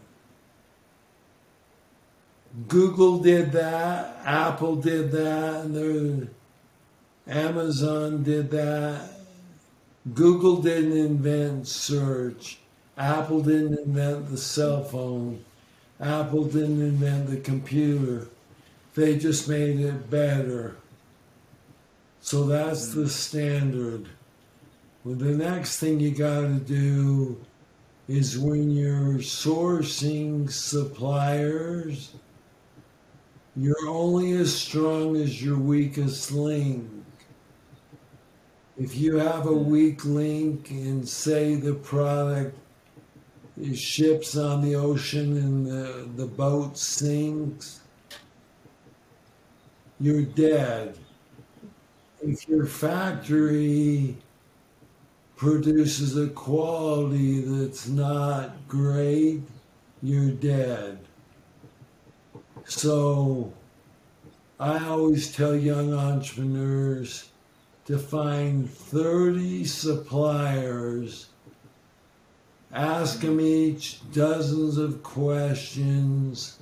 [2.66, 6.28] Google did that, Apple did that, and
[7.28, 9.10] Amazon did that.
[10.12, 12.58] Google didn't invent search.
[12.96, 15.44] Apple didn't invent the cell phone.
[16.00, 18.28] Apple didn't invent the computer.
[18.94, 20.76] They just made it better.
[22.20, 23.08] So that's the mm.
[23.08, 24.08] standard.
[25.04, 27.40] Well, the next thing you got to do
[28.08, 32.14] is when you're sourcing suppliers,
[33.56, 36.88] you're only as strong as your weakest link.
[38.76, 42.56] If you have a weak link and say the product
[43.74, 47.80] ships on the ocean and the, the boat sinks,
[50.00, 50.96] you're dead.
[52.22, 54.16] If your factory
[55.36, 59.42] produces a quality that's not great,
[60.02, 60.98] you're dead.
[62.64, 63.52] So
[64.60, 67.30] I always tell young entrepreneurs
[67.86, 71.28] to find 30 suppliers,
[72.72, 76.58] ask them each dozens of questions,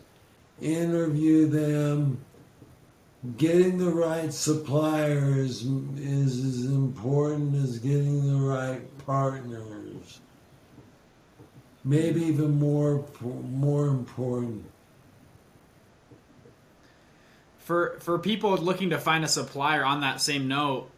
[0.60, 2.18] interview them.
[3.38, 10.20] Getting the right suppliers is as important as getting the right partners.
[11.82, 14.64] Maybe even more more important.
[17.58, 20.88] For for people looking to find a supplier on that same note,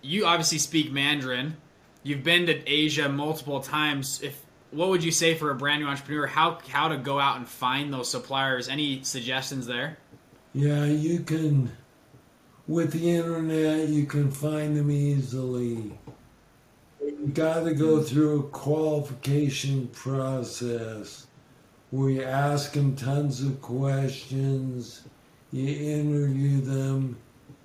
[0.00, 1.58] you obviously speak Mandarin.
[2.02, 4.22] You've been to Asia multiple times.
[4.22, 4.43] If
[4.74, 7.48] what would you say for a brand new entrepreneur how how to go out and
[7.48, 8.68] find those suppliers?
[8.68, 9.98] Any suggestions there?
[10.52, 11.70] Yeah, you can
[12.66, 15.98] with the internet you can find them easily.
[17.00, 21.26] You got to go through a qualification process
[21.90, 25.02] where you ask them tons of questions,
[25.52, 27.16] you interview them,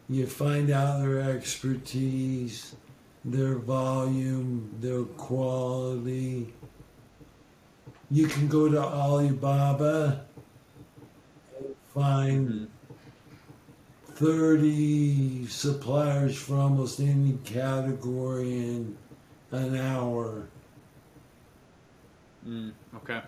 [0.10, 2.76] you find out their expertise,
[3.26, 6.54] their volume, their quality.
[8.12, 10.26] You can go to Alibaba
[11.58, 12.70] and find
[14.08, 18.98] 30 suppliers for almost any category in
[19.52, 20.48] an hour.
[22.48, 23.22] Mm, okay.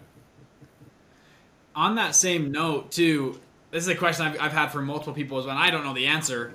[1.76, 5.38] On that same note, too, this is a question I've, I've had for multiple people
[5.40, 6.54] as well, and I don't know the answer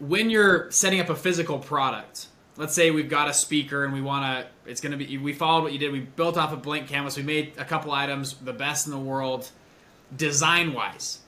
[0.00, 2.26] when you're setting up a physical product,
[2.60, 5.32] let's say we've got a speaker and we want to, it's going to be, we
[5.32, 5.90] followed what you did.
[5.90, 7.16] We built off a blank canvas.
[7.16, 9.48] We made a couple items, the best in the world,
[10.14, 11.20] design wise.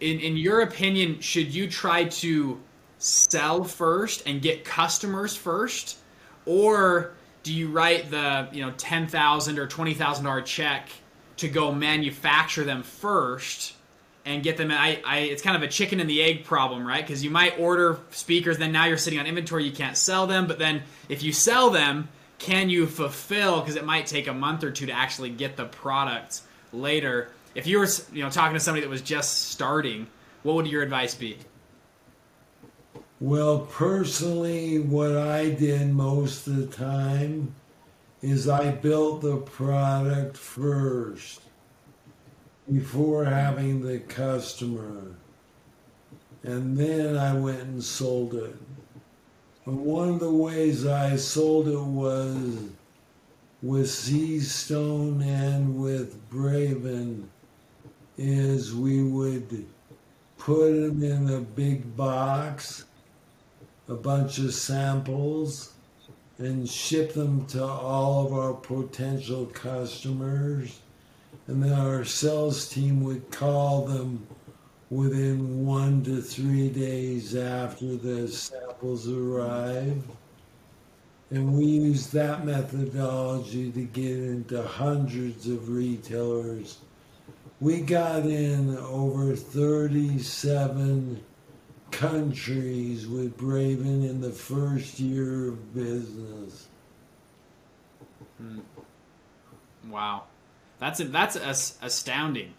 [0.00, 2.60] In, in your opinion, should you try to
[2.98, 5.98] sell first and get customers first?
[6.46, 7.12] Or
[7.44, 10.88] do you write the, you know, 10000 or $20,000 check
[11.36, 13.75] to go manufacture them first?
[14.26, 14.70] And get them.
[14.72, 17.06] I, I, it's kind of a chicken and the egg problem, right?
[17.06, 20.46] Because you might order speakers, then now you're sitting on inventory, you can't sell them.
[20.46, 22.08] But then if you sell them,
[22.38, 23.60] can you fulfill?
[23.60, 27.30] Because it might take a month or two to actually get the product later.
[27.54, 30.08] If you were, you know, talking to somebody that was just starting,
[30.42, 31.38] what would your advice be?
[33.20, 37.54] Well, personally, what I did most of the time
[38.22, 41.40] is I built the product first
[42.72, 45.02] before having the customer.
[46.42, 48.56] And then I went and sold it.
[49.64, 52.56] And one of the ways I sold it was
[53.62, 57.24] with Seastone and with Braven
[58.16, 59.66] is we would
[60.38, 62.84] put them in a big box,
[63.88, 65.72] a bunch of samples,
[66.38, 70.80] and ship them to all of our potential customers
[71.46, 74.26] and then our sales team would call them
[74.90, 80.08] within one to three days after the samples arrived.
[81.30, 86.78] And we used that methodology to get into hundreds of retailers.
[87.60, 91.20] We got in over 37
[91.90, 96.68] countries with Braven in the first year of business.
[98.38, 98.60] Hmm.
[99.88, 100.24] Wow.
[100.78, 102.54] That's that's astounding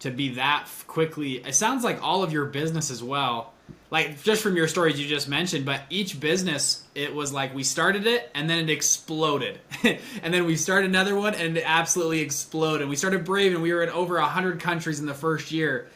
[0.00, 1.36] to be that quickly.
[1.36, 3.52] It sounds like all of your business as well.
[3.90, 7.62] Like just from your stories you just mentioned, but each business it was like we
[7.62, 9.60] started it and then it exploded,
[10.22, 12.88] and then we started another one and it absolutely exploded.
[12.88, 15.88] We started Braven and we were in over hundred countries in the first year.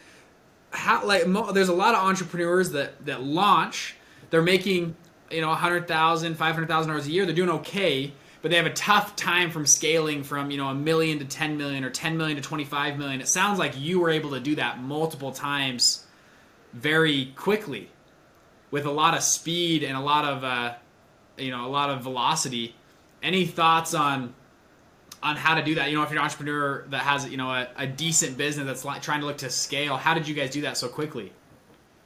[0.70, 3.96] How like mo- there's a lot of entrepreneurs that that launch,
[4.30, 4.96] they're making
[5.30, 7.26] you know 100,000, 500,000 dollars a year.
[7.26, 10.74] They're doing okay, but they have a tough time from scaling from you know a
[10.74, 13.20] million to 10 million or 10 million to 25 million.
[13.20, 16.04] It sounds like you were able to do that multiple times
[16.72, 17.88] very quickly
[18.70, 20.74] with a lot of speed and a lot of uh,
[21.38, 22.74] you know a lot of velocity.
[23.22, 24.34] Any thoughts on
[25.22, 25.88] on how to do that?
[25.90, 28.84] You know if you're an entrepreneur that has you know a, a decent business that's
[28.84, 31.32] like trying to look to scale how did you guys do that so quickly?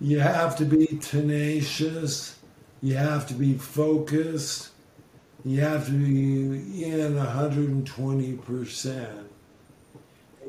[0.01, 2.39] You have to be tenacious.
[2.83, 4.73] You have to be focused
[5.45, 9.25] you have to be in 120%.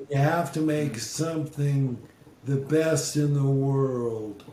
[0.09, 2.01] You have to make something
[2.45, 4.43] the best in the world.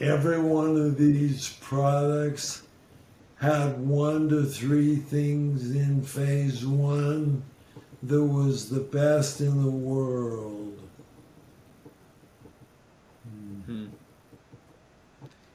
[0.00, 2.62] Every one of these products
[3.40, 7.42] had one to three things in phase one
[8.02, 10.83] that was the best in the world.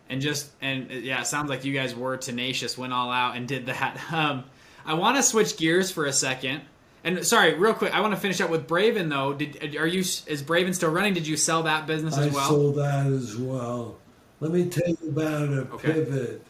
[0.09, 3.47] And just and yeah, it sounds like you guys were tenacious, went all out and
[3.47, 3.99] did that.
[4.11, 4.43] Um,
[4.85, 6.61] I want to switch gears for a second.
[7.03, 9.33] And sorry, real quick, I want to finish up with Braven though.
[9.33, 11.13] Did are you is Braven still running?
[11.13, 12.43] Did you sell that business as well?
[12.43, 13.97] I sold that as well.
[14.39, 15.93] Let me tell you about a okay.
[15.93, 16.41] pivot.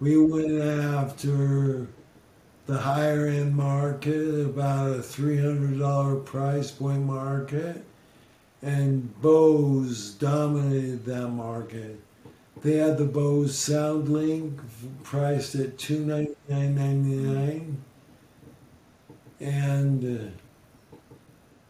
[0.00, 1.86] We went after
[2.66, 7.84] the higher end market, about a three hundred dollar price point market,
[8.60, 11.98] and Bose dominated that market.
[12.62, 14.60] They had the Bose SoundLink
[15.02, 17.82] priced at two ninety nine ninety nine,
[19.40, 20.30] and uh,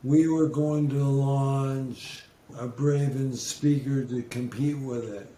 [0.05, 2.25] we were going to launch
[2.59, 5.35] a Braven speaker to compete with it.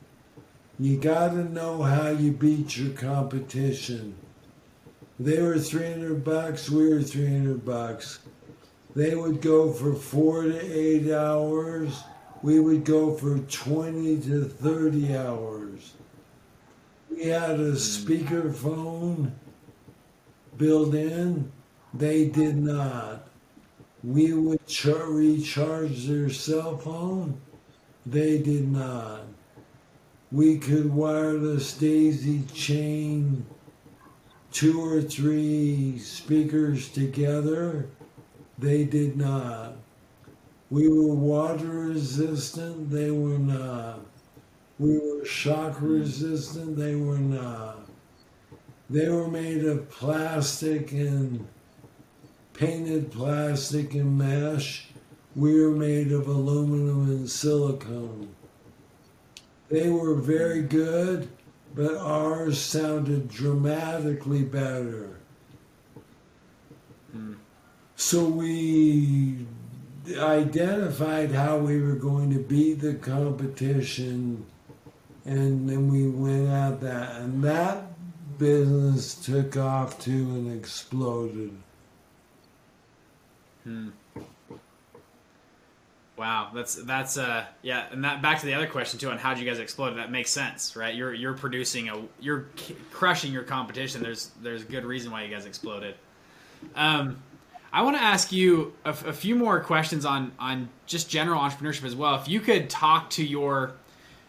[0.80, 4.16] You got to know how you beat your competition.
[5.20, 8.18] They were 300 bucks, we were 300 bucks.
[8.96, 12.02] They would go for four to eight hours
[12.45, 15.95] we would go for 20 to 30 hours.
[17.09, 17.72] We had a hmm.
[17.72, 19.30] speakerphone
[20.59, 21.51] built in,
[21.95, 23.28] they did not.
[24.03, 27.40] We would char- recharge their cell phone,
[28.05, 29.22] they did not.
[30.30, 33.47] We could wireless daisy chain
[34.53, 37.88] two or three speakers together,
[38.59, 39.76] they did not.
[40.70, 44.00] We were water resistant, they were not.
[44.78, 47.88] We were shock resistant, they were not.
[48.90, 51.46] They were made of plastic and
[52.54, 54.88] painted plastic and mesh.
[55.36, 58.34] We were made of aluminum and silicone.
[59.68, 61.28] They were very good,
[61.74, 65.18] but ours sounded dramatically better.
[67.16, 67.36] Mm.
[67.96, 69.46] So we
[70.16, 74.44] identified how we were going to beat the competition,
[75.24, 77.86] and then we went at that, and that
[78.38, 81.50] business took off too and exploded.
[83.62, 83.88] Hmm.
[86.16, 89.34] Wow, that's that's uh yeah, and that back to the other question too on how
[89.34, 89.94] you guys explode?
[89.94, 90.94] That makes sense, right?
[90.94, 92.46] You're you're producing a you're
[92.92, 94.02] crushing your competition.
[94.02, 95.96] There's there's a good reason why you guys exploded.
[96.76, 97.20] Um,
[97.75, 101.83] I want to ask you a, a, few more questions on on just general entrepreneurship
[101.83, 102.14] as well.
[102.14, 103.72] If you could talk to your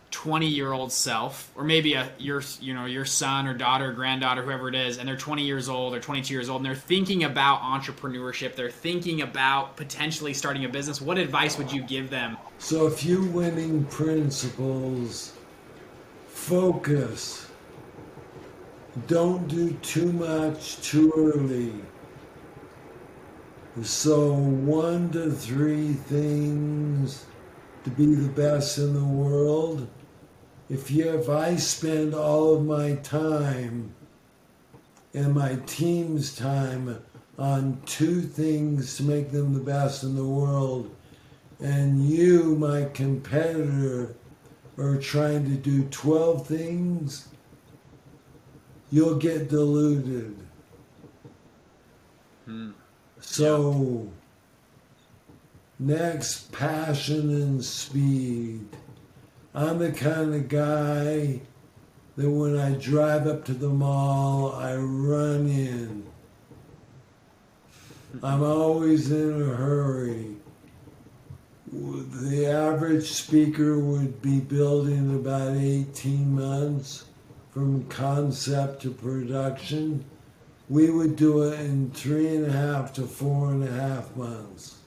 [0.09, 3.93] 20 year old self, or maybe a your you know your son or daughter, or
[3.93, 6.73] granddaughter, whoever it is, and they're 20 years old or 22 years old, and they're
[6.73, 10.99] thinking about entrepreneurship, they're thinking about potentially starting a business.
[10.99, 12.37] What advice would you give them?
[12.57, 15.33] So, a few winning principles:
[16.29, 17.47] focus.
[19.05, 21.73] Don't do too much too early
[23.83, 27.25] so, one to three things
[27.83, 29.87] to be the best in the world.
[30.69, 33.93] If you, if I spend all of my time
[35.13, 37.03] and my team's time
[37.37, 40.95] on two things to make them the best in the world,
[41.59, 44.15] and you, my competitor,
[44.77, 47.27] are trying to do 12 things,
[48.89, 50.35] you'll get diluted.
[52.45, 52.71] Hmm.
[53.25, 54.07] So,
[55.77, 58.65] next, passion and speed.
[59.53, 61.41] I'm the kind of guy
[62.15, 66.05] that when I drive up to the mall, I run in.
[68.23, 70.37] I'm always in a hurry.
[71.73, 77.03] The average speaker would be building about 18 months
[77.51, 80.05] from concept to production.
[80.67, 84.77] We would do it in three and a half to four and a half months.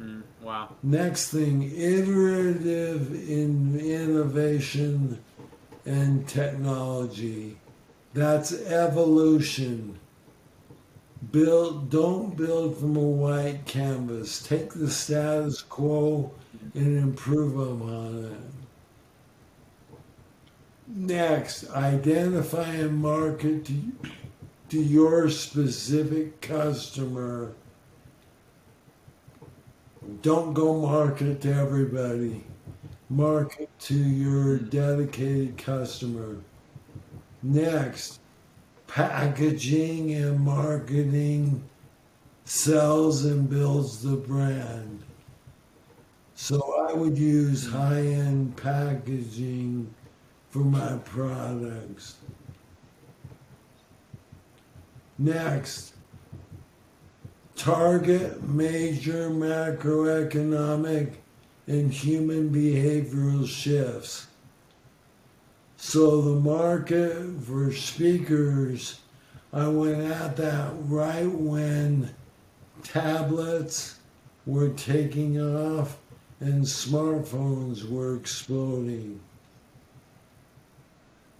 [0.00, 0.70] Mm, wow.
[0.82, 5.22] Next thing, iterative in innovation
[5.84, 7.58] and technology.
[8.14, 9.98] That's evolution.
[11.30, 14.42] Build don't build from a white canvas.
[14.42, 16.32] Take the status quo
[16.74, 18.61] and improve upon it.
[20.86, 23.92] Next, identify and market to,
[24.70, 27.52] to your specific customer.
[30.22, 32.44] Don't go market to everybody.
[33.08, 36.38] Market to your dedicated customer.
[37.42, 38.20] Next,
[38.86, 41.62] packaging and marketing
[42.44, 45.02] sells and builds the brand.
[46.34, 49.94] So I would use high end packaging
[50.52, 52.16] for my products.
[55.18, 55.94] Next,
[57.56, 61.14] target major macroeconomic
[61.66, 64.26] and human behavioral shifts.
[65.78, 69.00] So the market for speakers,
[69.54, 72.14] I went at that right when
[72.82, 74.00] tablets
[74.44, 75.96] were taking off
[76.40, 79.18] and smartphones were exploding.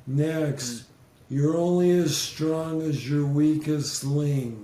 [0.07, 0.84] Next,
[1.28, 4.59] you're only as strong as your weakest link.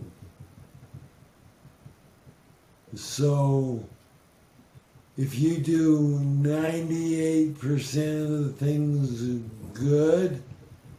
[2.95, 3.85] So,
[5.17, 9.41] if you do 98% of the things
[9.73, 10.43] good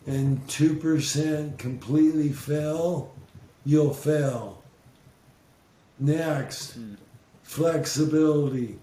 [0.08, 3.14] and 2% completely fail,
[3.66, 4.64] you'll fail.
[6.00, 6.78] Next,
[7.44, 8.80] flexibility.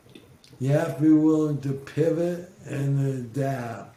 [0.59, 3.95] You have to be willing to pivot and adapt.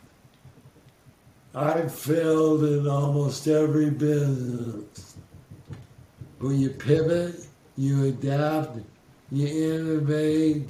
[1.56, 5.18] I've failed in almost every business.
[6.40, 8.78] But you pivot, you adapt,
[9.32, 10.70] you innovate,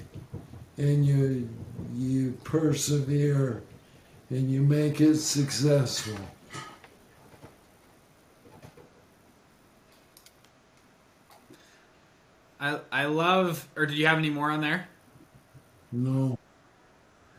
[0.78, 1.50] and you
[1.96, 3.62] you persevere
[4.30, 6.18] and you make it successful.
[12.60, 13.68] I I love.
[13.76, 14.88] Or did you have any more on there?
[15.92, 16.38] No.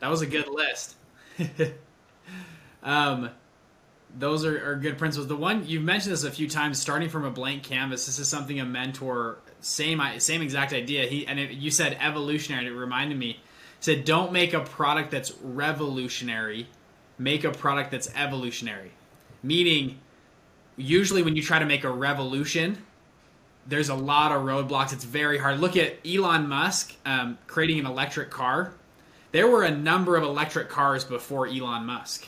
[0.01, 0.97] That was a good list.
[2.83, 3.31] um,
[4.19, 5.29] those are, are good principles.
[5.29, 8.07] The one you've mentioned this a few times, starting from a blank canvas.
[8.07, 11.07] This is something a mentor, same same exact idea.
[11.07, 12.67] He and it, you said evolutionary.
[12.67, 13.41] And it reminded me.
[13.79, 16.67] Said, "Don't make a product that's revolutionary.
[17.19, 18.91] Make a product that's evolutionary."
[19.43, 19.99] Meaning,
[20.77, 22.85] usually when you try to make a revolution,
[23.67, 24.93] there's a lot of roadblocks.
[24.93, 25.61] It's very hard.
[25.61, 28.75] Look at Elon Musk um, creating an electric car.
[29.33, 32.27] There were a number of electric cars before Elon Musk,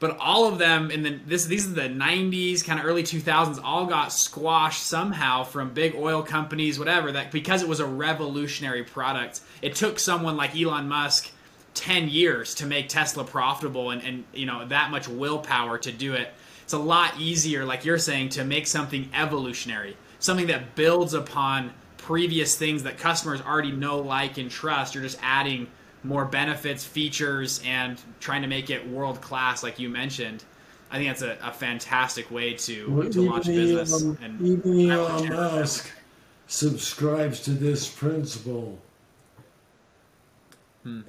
[0.00, 3.60] but all of them in the this these are the 90s, kind of early 2000s,
[3.62, 7.12] all got squashed somehow from big oil companies, whatever.
[7.12, 11.30] That because it was a revolutionary product, it took someone like Elon Musk
[11.74, 16.14] 10 years to make Tesla profitable, and, and you know that much willpower to do
[16.14, 16.34] it.
[16.64, 21.72] It's a lot easier, like you're saying, to make something evolutionary something that builds upon
[21.96, 24.94] previous things that customers already know, like, and trust.
[24.94, 25.66] You're just adding
[26.02, 30.42] more benefits, features, and trying to make it world class, like you mentioned.
[30.90, 34.02] I think that's a, a fantastic way to, Well, to launch a business.
[34.02, 35.54] Elon, and even Elon would share that.
[35.54, 35.90] Musk
[36.46, 38.78] subscribes to this principle.
[40.82, 41.02] Hmm.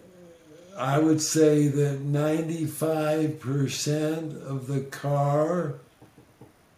[0.77, 5.75] I would say that 95% of the car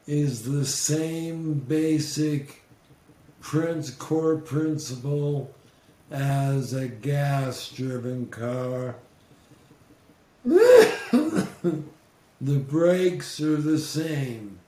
[0.08, 2.64] is the same basic
[3.40, 5.54] prince core principle
[6.14, 8.96] as a gas driven car.
[10.46, 11.48] the
[12.40, 14.60] brakes are the same.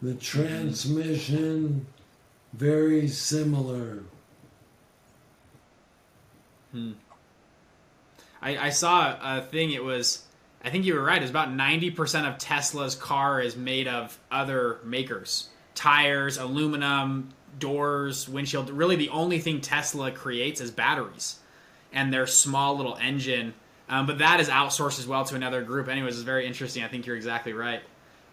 [0.00, 1.86] The transmission
[2.52, 4.04] very similar.
[6.70, 6.92] Hmm.
[8.40, 9.72] I, I saw a thing.
[9.72, 10.22] It was,
[10.64, 11.20] I think you were right.
[11.20, 18.28] It's about ninety percent of Tesla's car is made of other makers, tires, aluminum, doors,
[18.28, 18.70] windshield.
[18.70, 21.38] Really, the only thing Tesla creates is batteries,
[21.92, 23.54] and their small little engine.
[23.88, 25.88] Um, but that is outsourced as well to another group.
[25.88, 26.82] Anyways, it's very interesting.
[26.82, 27.82] I think you're exactly right.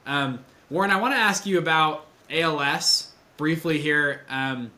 [0.06, 4.22] Um, Warren, I want to ask you about ALS briefly here.
[4.30, 4.72] Um,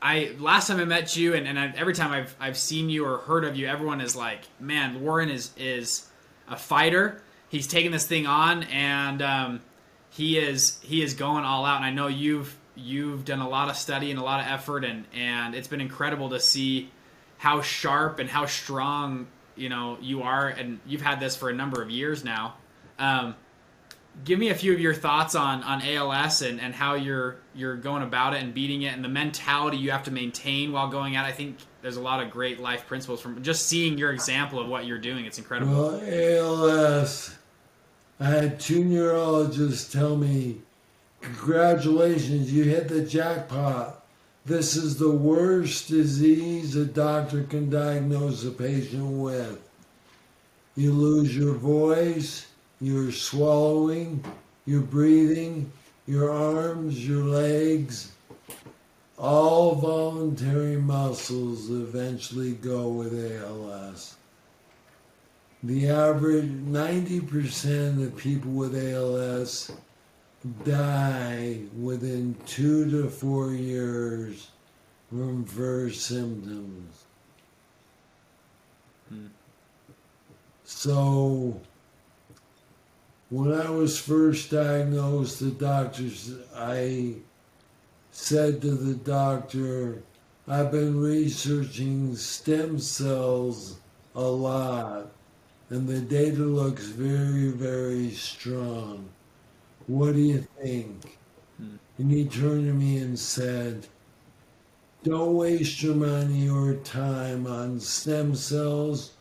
[0.00, 3.06] I last time I met you, and, and I, every time I've I've seen you
[3.06, 6.06] or heard of you, everyone is like, "Man, Warren is is
[6.48, 7.22] a fighter.
[7.48, 9.60] He's taking this thing on, and um,
[10.10, 13.68] he is he is going all out, and I know you've you've done a lot
[13.68, 16.90] of study and a lot of effort, and and it's been incredible to see
[17.38, 21.54] how sharp and how strong you know you are, and you've had this for a
[21.54, 22.54] number of years now.
[22.98, 23.34] Um,
[24.24, 27.76] give me a few of your thoughts on on ALS and, and how you're you're
[27.76, 31.16] going about it and beating it and the mentality you have to maintain while going
[31.16, 31.24] at.
[31.24, 34.68] I think there's a lot of great life principles from just seeing your example of
[34.68, 35.24] what you're doing.
[35.24, 35.72] It's incredible.
[35.72, 37.36] Well, ALS,
[38.20, 40.62] I had two neurologists tell me,
[41.24, 44.04] "Congratulations, you hit the jackpot.
[44.46, 49.58] This is the worst disease a doctor can diagnose a patient with.
[50.76, 52.46] You lose your voice."
[52.84, 54.22] your swallowing,
[54.66, 55.72] your breathing,
[56.06, 58.12] your arms, your legs,
[59.16, 64.16] all voluntary muscles eventually go with ALS.
[65.62, 69.72] The average 90% of people with ALS
[70.64, 74.50] die within two to four years
[75.08, 77.04] from first symptoms.
[79.08, 79.26] Hmm.
[80.64, 81.60] So,
[83.30, 87.14] when I was first diagnosed, the doctors, I
[88.12, 90.02] said to the doctor,
[90.46, 93.78] I've been researching stem cells
[94.14, 95.10] a lot,
[95.70, 99.08] and the data looks very, very strong.
[99.86, 101.18] What do you think?
[101.58, 101.76] Hmm.
[101.98, 103.86] And he turned to me and said,
[105.02, 109.12] Don't waste your money or time on stem cells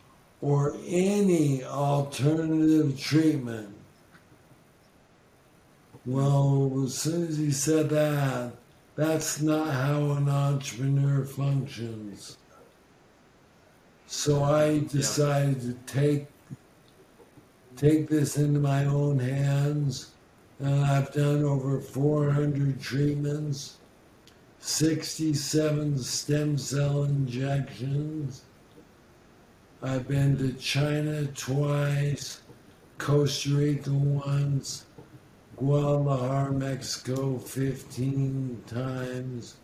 [0.41, 3.73] or any alternative treatment
[6.05, 8.51] well, as soon as he said that,
[8.95, 12.37] that's not how an entrepreneur functions.
[14.05, 16.27] So I decided to take
[17.77, 20.11] take this into my own hands,
[20.63, 23.79] and I've done over 400 treatments,
[24.59, 28.43] 67 stem cell injections.
[29.81, 32.43] I've been to China twice,
[32.97, 34.85] Costa Rica once,
[35.57, 39.57] Guadalajara, Mexico 15 times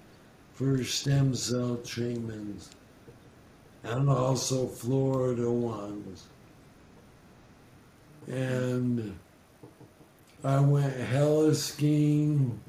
[0.51, 2.71] for stem cell treatments,
[3.85, 6.25] and also Florida ones.
[8.27, 9.17] And
[10.43, 12.61] I went heli skiing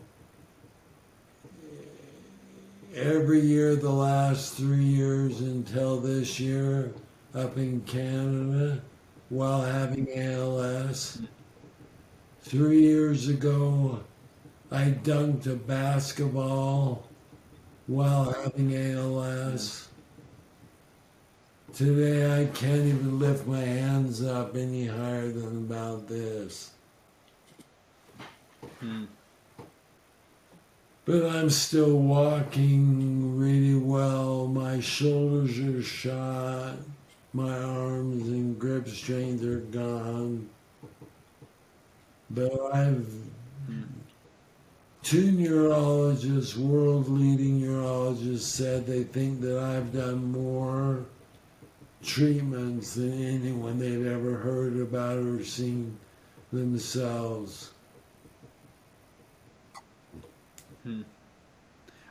[2.92, 6.92] every year the last three years until this year
[7.32, 8.82] up in Canada
[9.28, 11.22] while having ALS.
[12.42, 14.00] Three years ago,
[14.72, 17.04] I dunked a basketball
[17.86, 19.88] while having ALS.
[21.72, 26.72] Today, I can't even lift my hands up any higher than about this.
[28.80, 29.04] Hmm.
[31.04, 34.46] But I'm still walking really well.
[34.46, 36.76] My shoulders are shot.
[37.32, 40.48] My arms and grip strength are gone.
[42.30, 43.06] But I've
[45.02, 51.04] two neurologists, world leading neurologists, said they think that I've done more
[52.02, 55.98] treatments than anyone they've ever heard about or seen
[56.52, 57.72] themselves.
[60.82, 61.02] Hmm.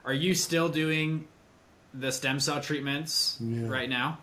[0.06, 1.28] Are you still doing
[1.94, 3.68] the stem cell treatments yeah.
[3.68, 4.20] right now?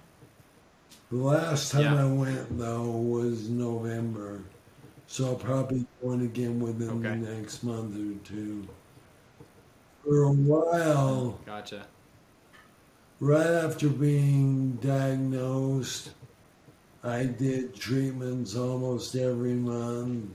[1.11, 2.05] The last time yeah.
[2.05, 4.43] I went though was November.
[5.07, 7.21] So I'll probably go in again within okay.
[7.21, 8.67] the next month or two.
[10.03, 11.39] For a while.
[11.47, 11.87] Gotcha.
[13.21, 16.11] Right after being diagnosed,
[17.03, 20.31] I did treatments almost every month.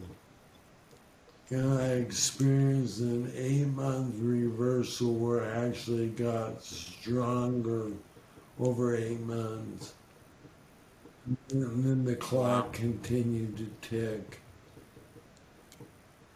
[1.51, 7.91] And I experienced an eight month reversal where I actually got stronger
[8.57, 9.93] over eight months.
[11.51, 14.39] And then the clock continued to tick.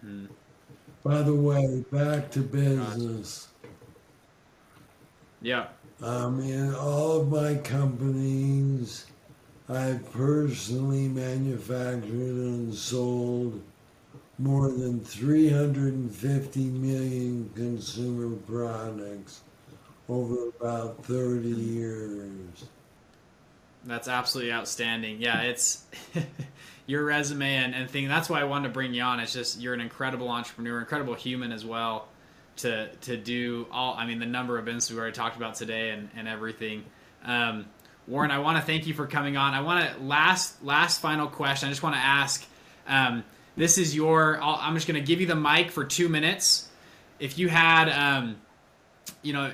[0.06, 0.28] Mm.
[1.04, 3.48] By the way, back to business.
[5.42, 5.68] Yeah.
[6.02, 9.06] Um, in all of my companies,
[9.70, 13.62] I've personally manufactured and sold
[14.38, 19.42] more than 350 million consumer products
[20.10, 22.66] over about 30 years.
[23.86, 25.22] That's absolutely outstanding.
[25.22, 25.84] Yeah, it's
[26.88, 28.08] your resume and, and thing.
[28.08, 29.20] That's why I wanted to bring you on.
[29.20, 32.08] It's just you're an incredible entrepreneur, incredible human as well.
[32.58, 35.90] To to do all, I mean, the number of businesses we already talked about today
[35.90, 36.86] and and everything.
[37.26, 37.66] Um,
[38.08, 39.54] Warren, I want to thank you for coming on.
[39.54, 41.68] I want to last last final question.
[41.68, 42.46] I just want to ask.
[42.88, 43.24] Um,
[43.56, 44.42] this is your.
[44.42, 46.70] i am just going to give you the mic for two minutes.
[47.20, 48.38] If you had, um,
[49.22, 49.52] you know,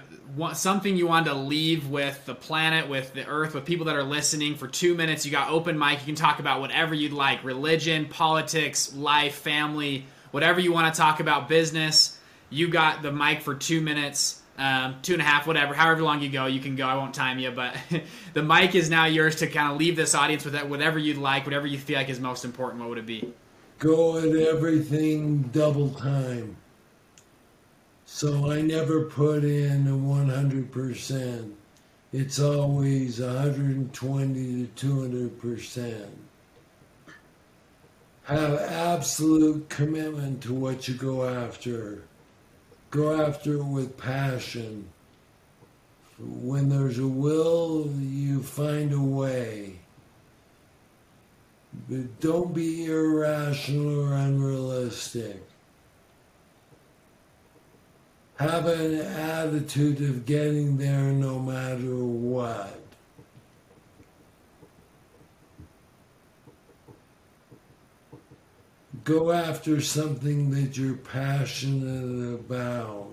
[0.53, 4.03] something you wanted to leave with the planet, with the Earth, with people that are
[4.03, 5.99] listening for two minutes, you got open mic.
[5.99, 10.99] You can talk about whatever you'd like: religion, politics, life, family, whatever you want to
[10.99, 12.17] talk about, business.
[12.49, 16.21] You got the mic for two minutes um, two and a half, whatever, however long
[16.21, 16.85] you go, you can go.
[16.85, 17.75] I won't time you, but
[18.33, 21.17] the mic is now yours to kind of leave this audience with that, whatever you'd
[21.17, 22.81] like, whatever you feel like is most important.
[22.81, 23.33] What would it be?
[23.81, 26.55] Go at everything double time.
[28.05, 31.53] So I never put in a 100%.
[32.13, 36.07] It's always 120 to 200%.
[38.25, 42.03] Have absolute commitment to what you go after
[42.91, 44.89] go after it with passion.
[46.19, 49.80] When there's a will, you find a way.
[51.89, 55.43] But don't be irrational or unrealistic.
[58.37, 62.81] Have an attitude of getting there no matter what.
[69.03, 73.11] go after something that you're passionate about,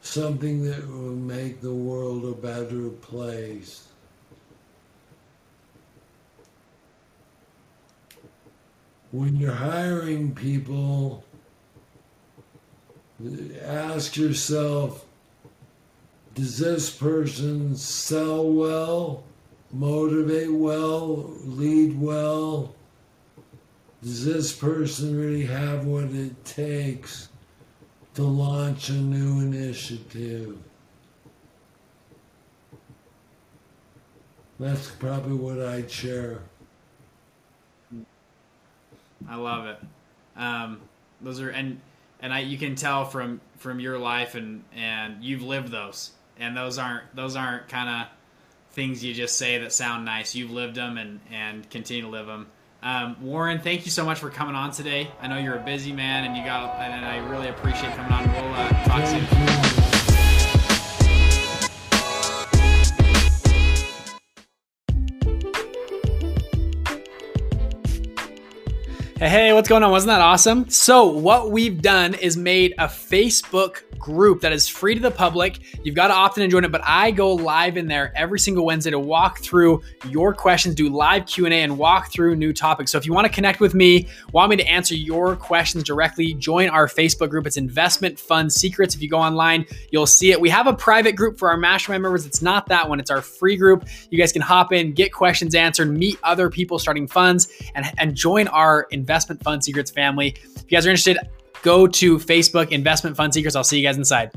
[0.00, 3.88] something that will make the world a better place.
[9.10, 11.24] When you're hiring people,
[13.62, 15.04] ask yourself
[16.34, 19.24] does this person sell well,
[19.72, 22.74] motivate well, lead well?
[24.02, 27.28] does this person really have what it takes
[28.14, 30.56] to launch a new initiative?
[34.60, 36.42] That's probably what I'd share.
[39.28, 39.78] I love it.
[40.36, 40.80] Um,
[41.20, 41.80] those are and
[42.20, 46.56] and I you can tell from from your life and and you've lived those and
[46.56, 48.08] those aren't those aren't kind of
[48.72, 50.34] things you just say that sound nice.
[50.34, 52.46] You've lived them and and continue to live them.
[52.82, 55.10] Um, Warren, thank you so much for coming on today.
[55.20, 58.30] I know you're a busy man, and you got, and I really appreciate coming on.
[58.30, 59.77] We'll uh, talk soon.
[69.18, 69.90] Hey, what's going on?
[69.90, 70.70] Wasn't that awesome?
[70.70, 75.58] So, what we've done is made a Facebook group that is free to the public.
[75.84, 78.38] You've got to opt in and join it, but I go live in there every
[78.38, 82.92] single Wednesday to walk through your questions, do live Q&A and walk through new topics.
[82.92, 86.34] So if you want to connect with me, want me to answer your questions directly,
[86.34, 87.44] join our Facebook group.
[87.44, 88.94] It's Investment Fund Secrets.
[88.94, 90.40] If you go online, you'll see it.
[90.40, 92.24] We have a private group for our mastermind members.
[92.24, 93.00] It's not that one.
[93.00, 93.84] It's our free group.
[94.10, 98.14] You guys can hop in, get questions answered, meet other people starting funds and and
[98.14, 100.36] join our investment Investment Fund Secrets family.
[100.54, 101.18] If you guys are interested,
[101.62, 103.56] go to Facebook Investment Fund Secrets.
[103.56, 104.30] I'll see you guys inside.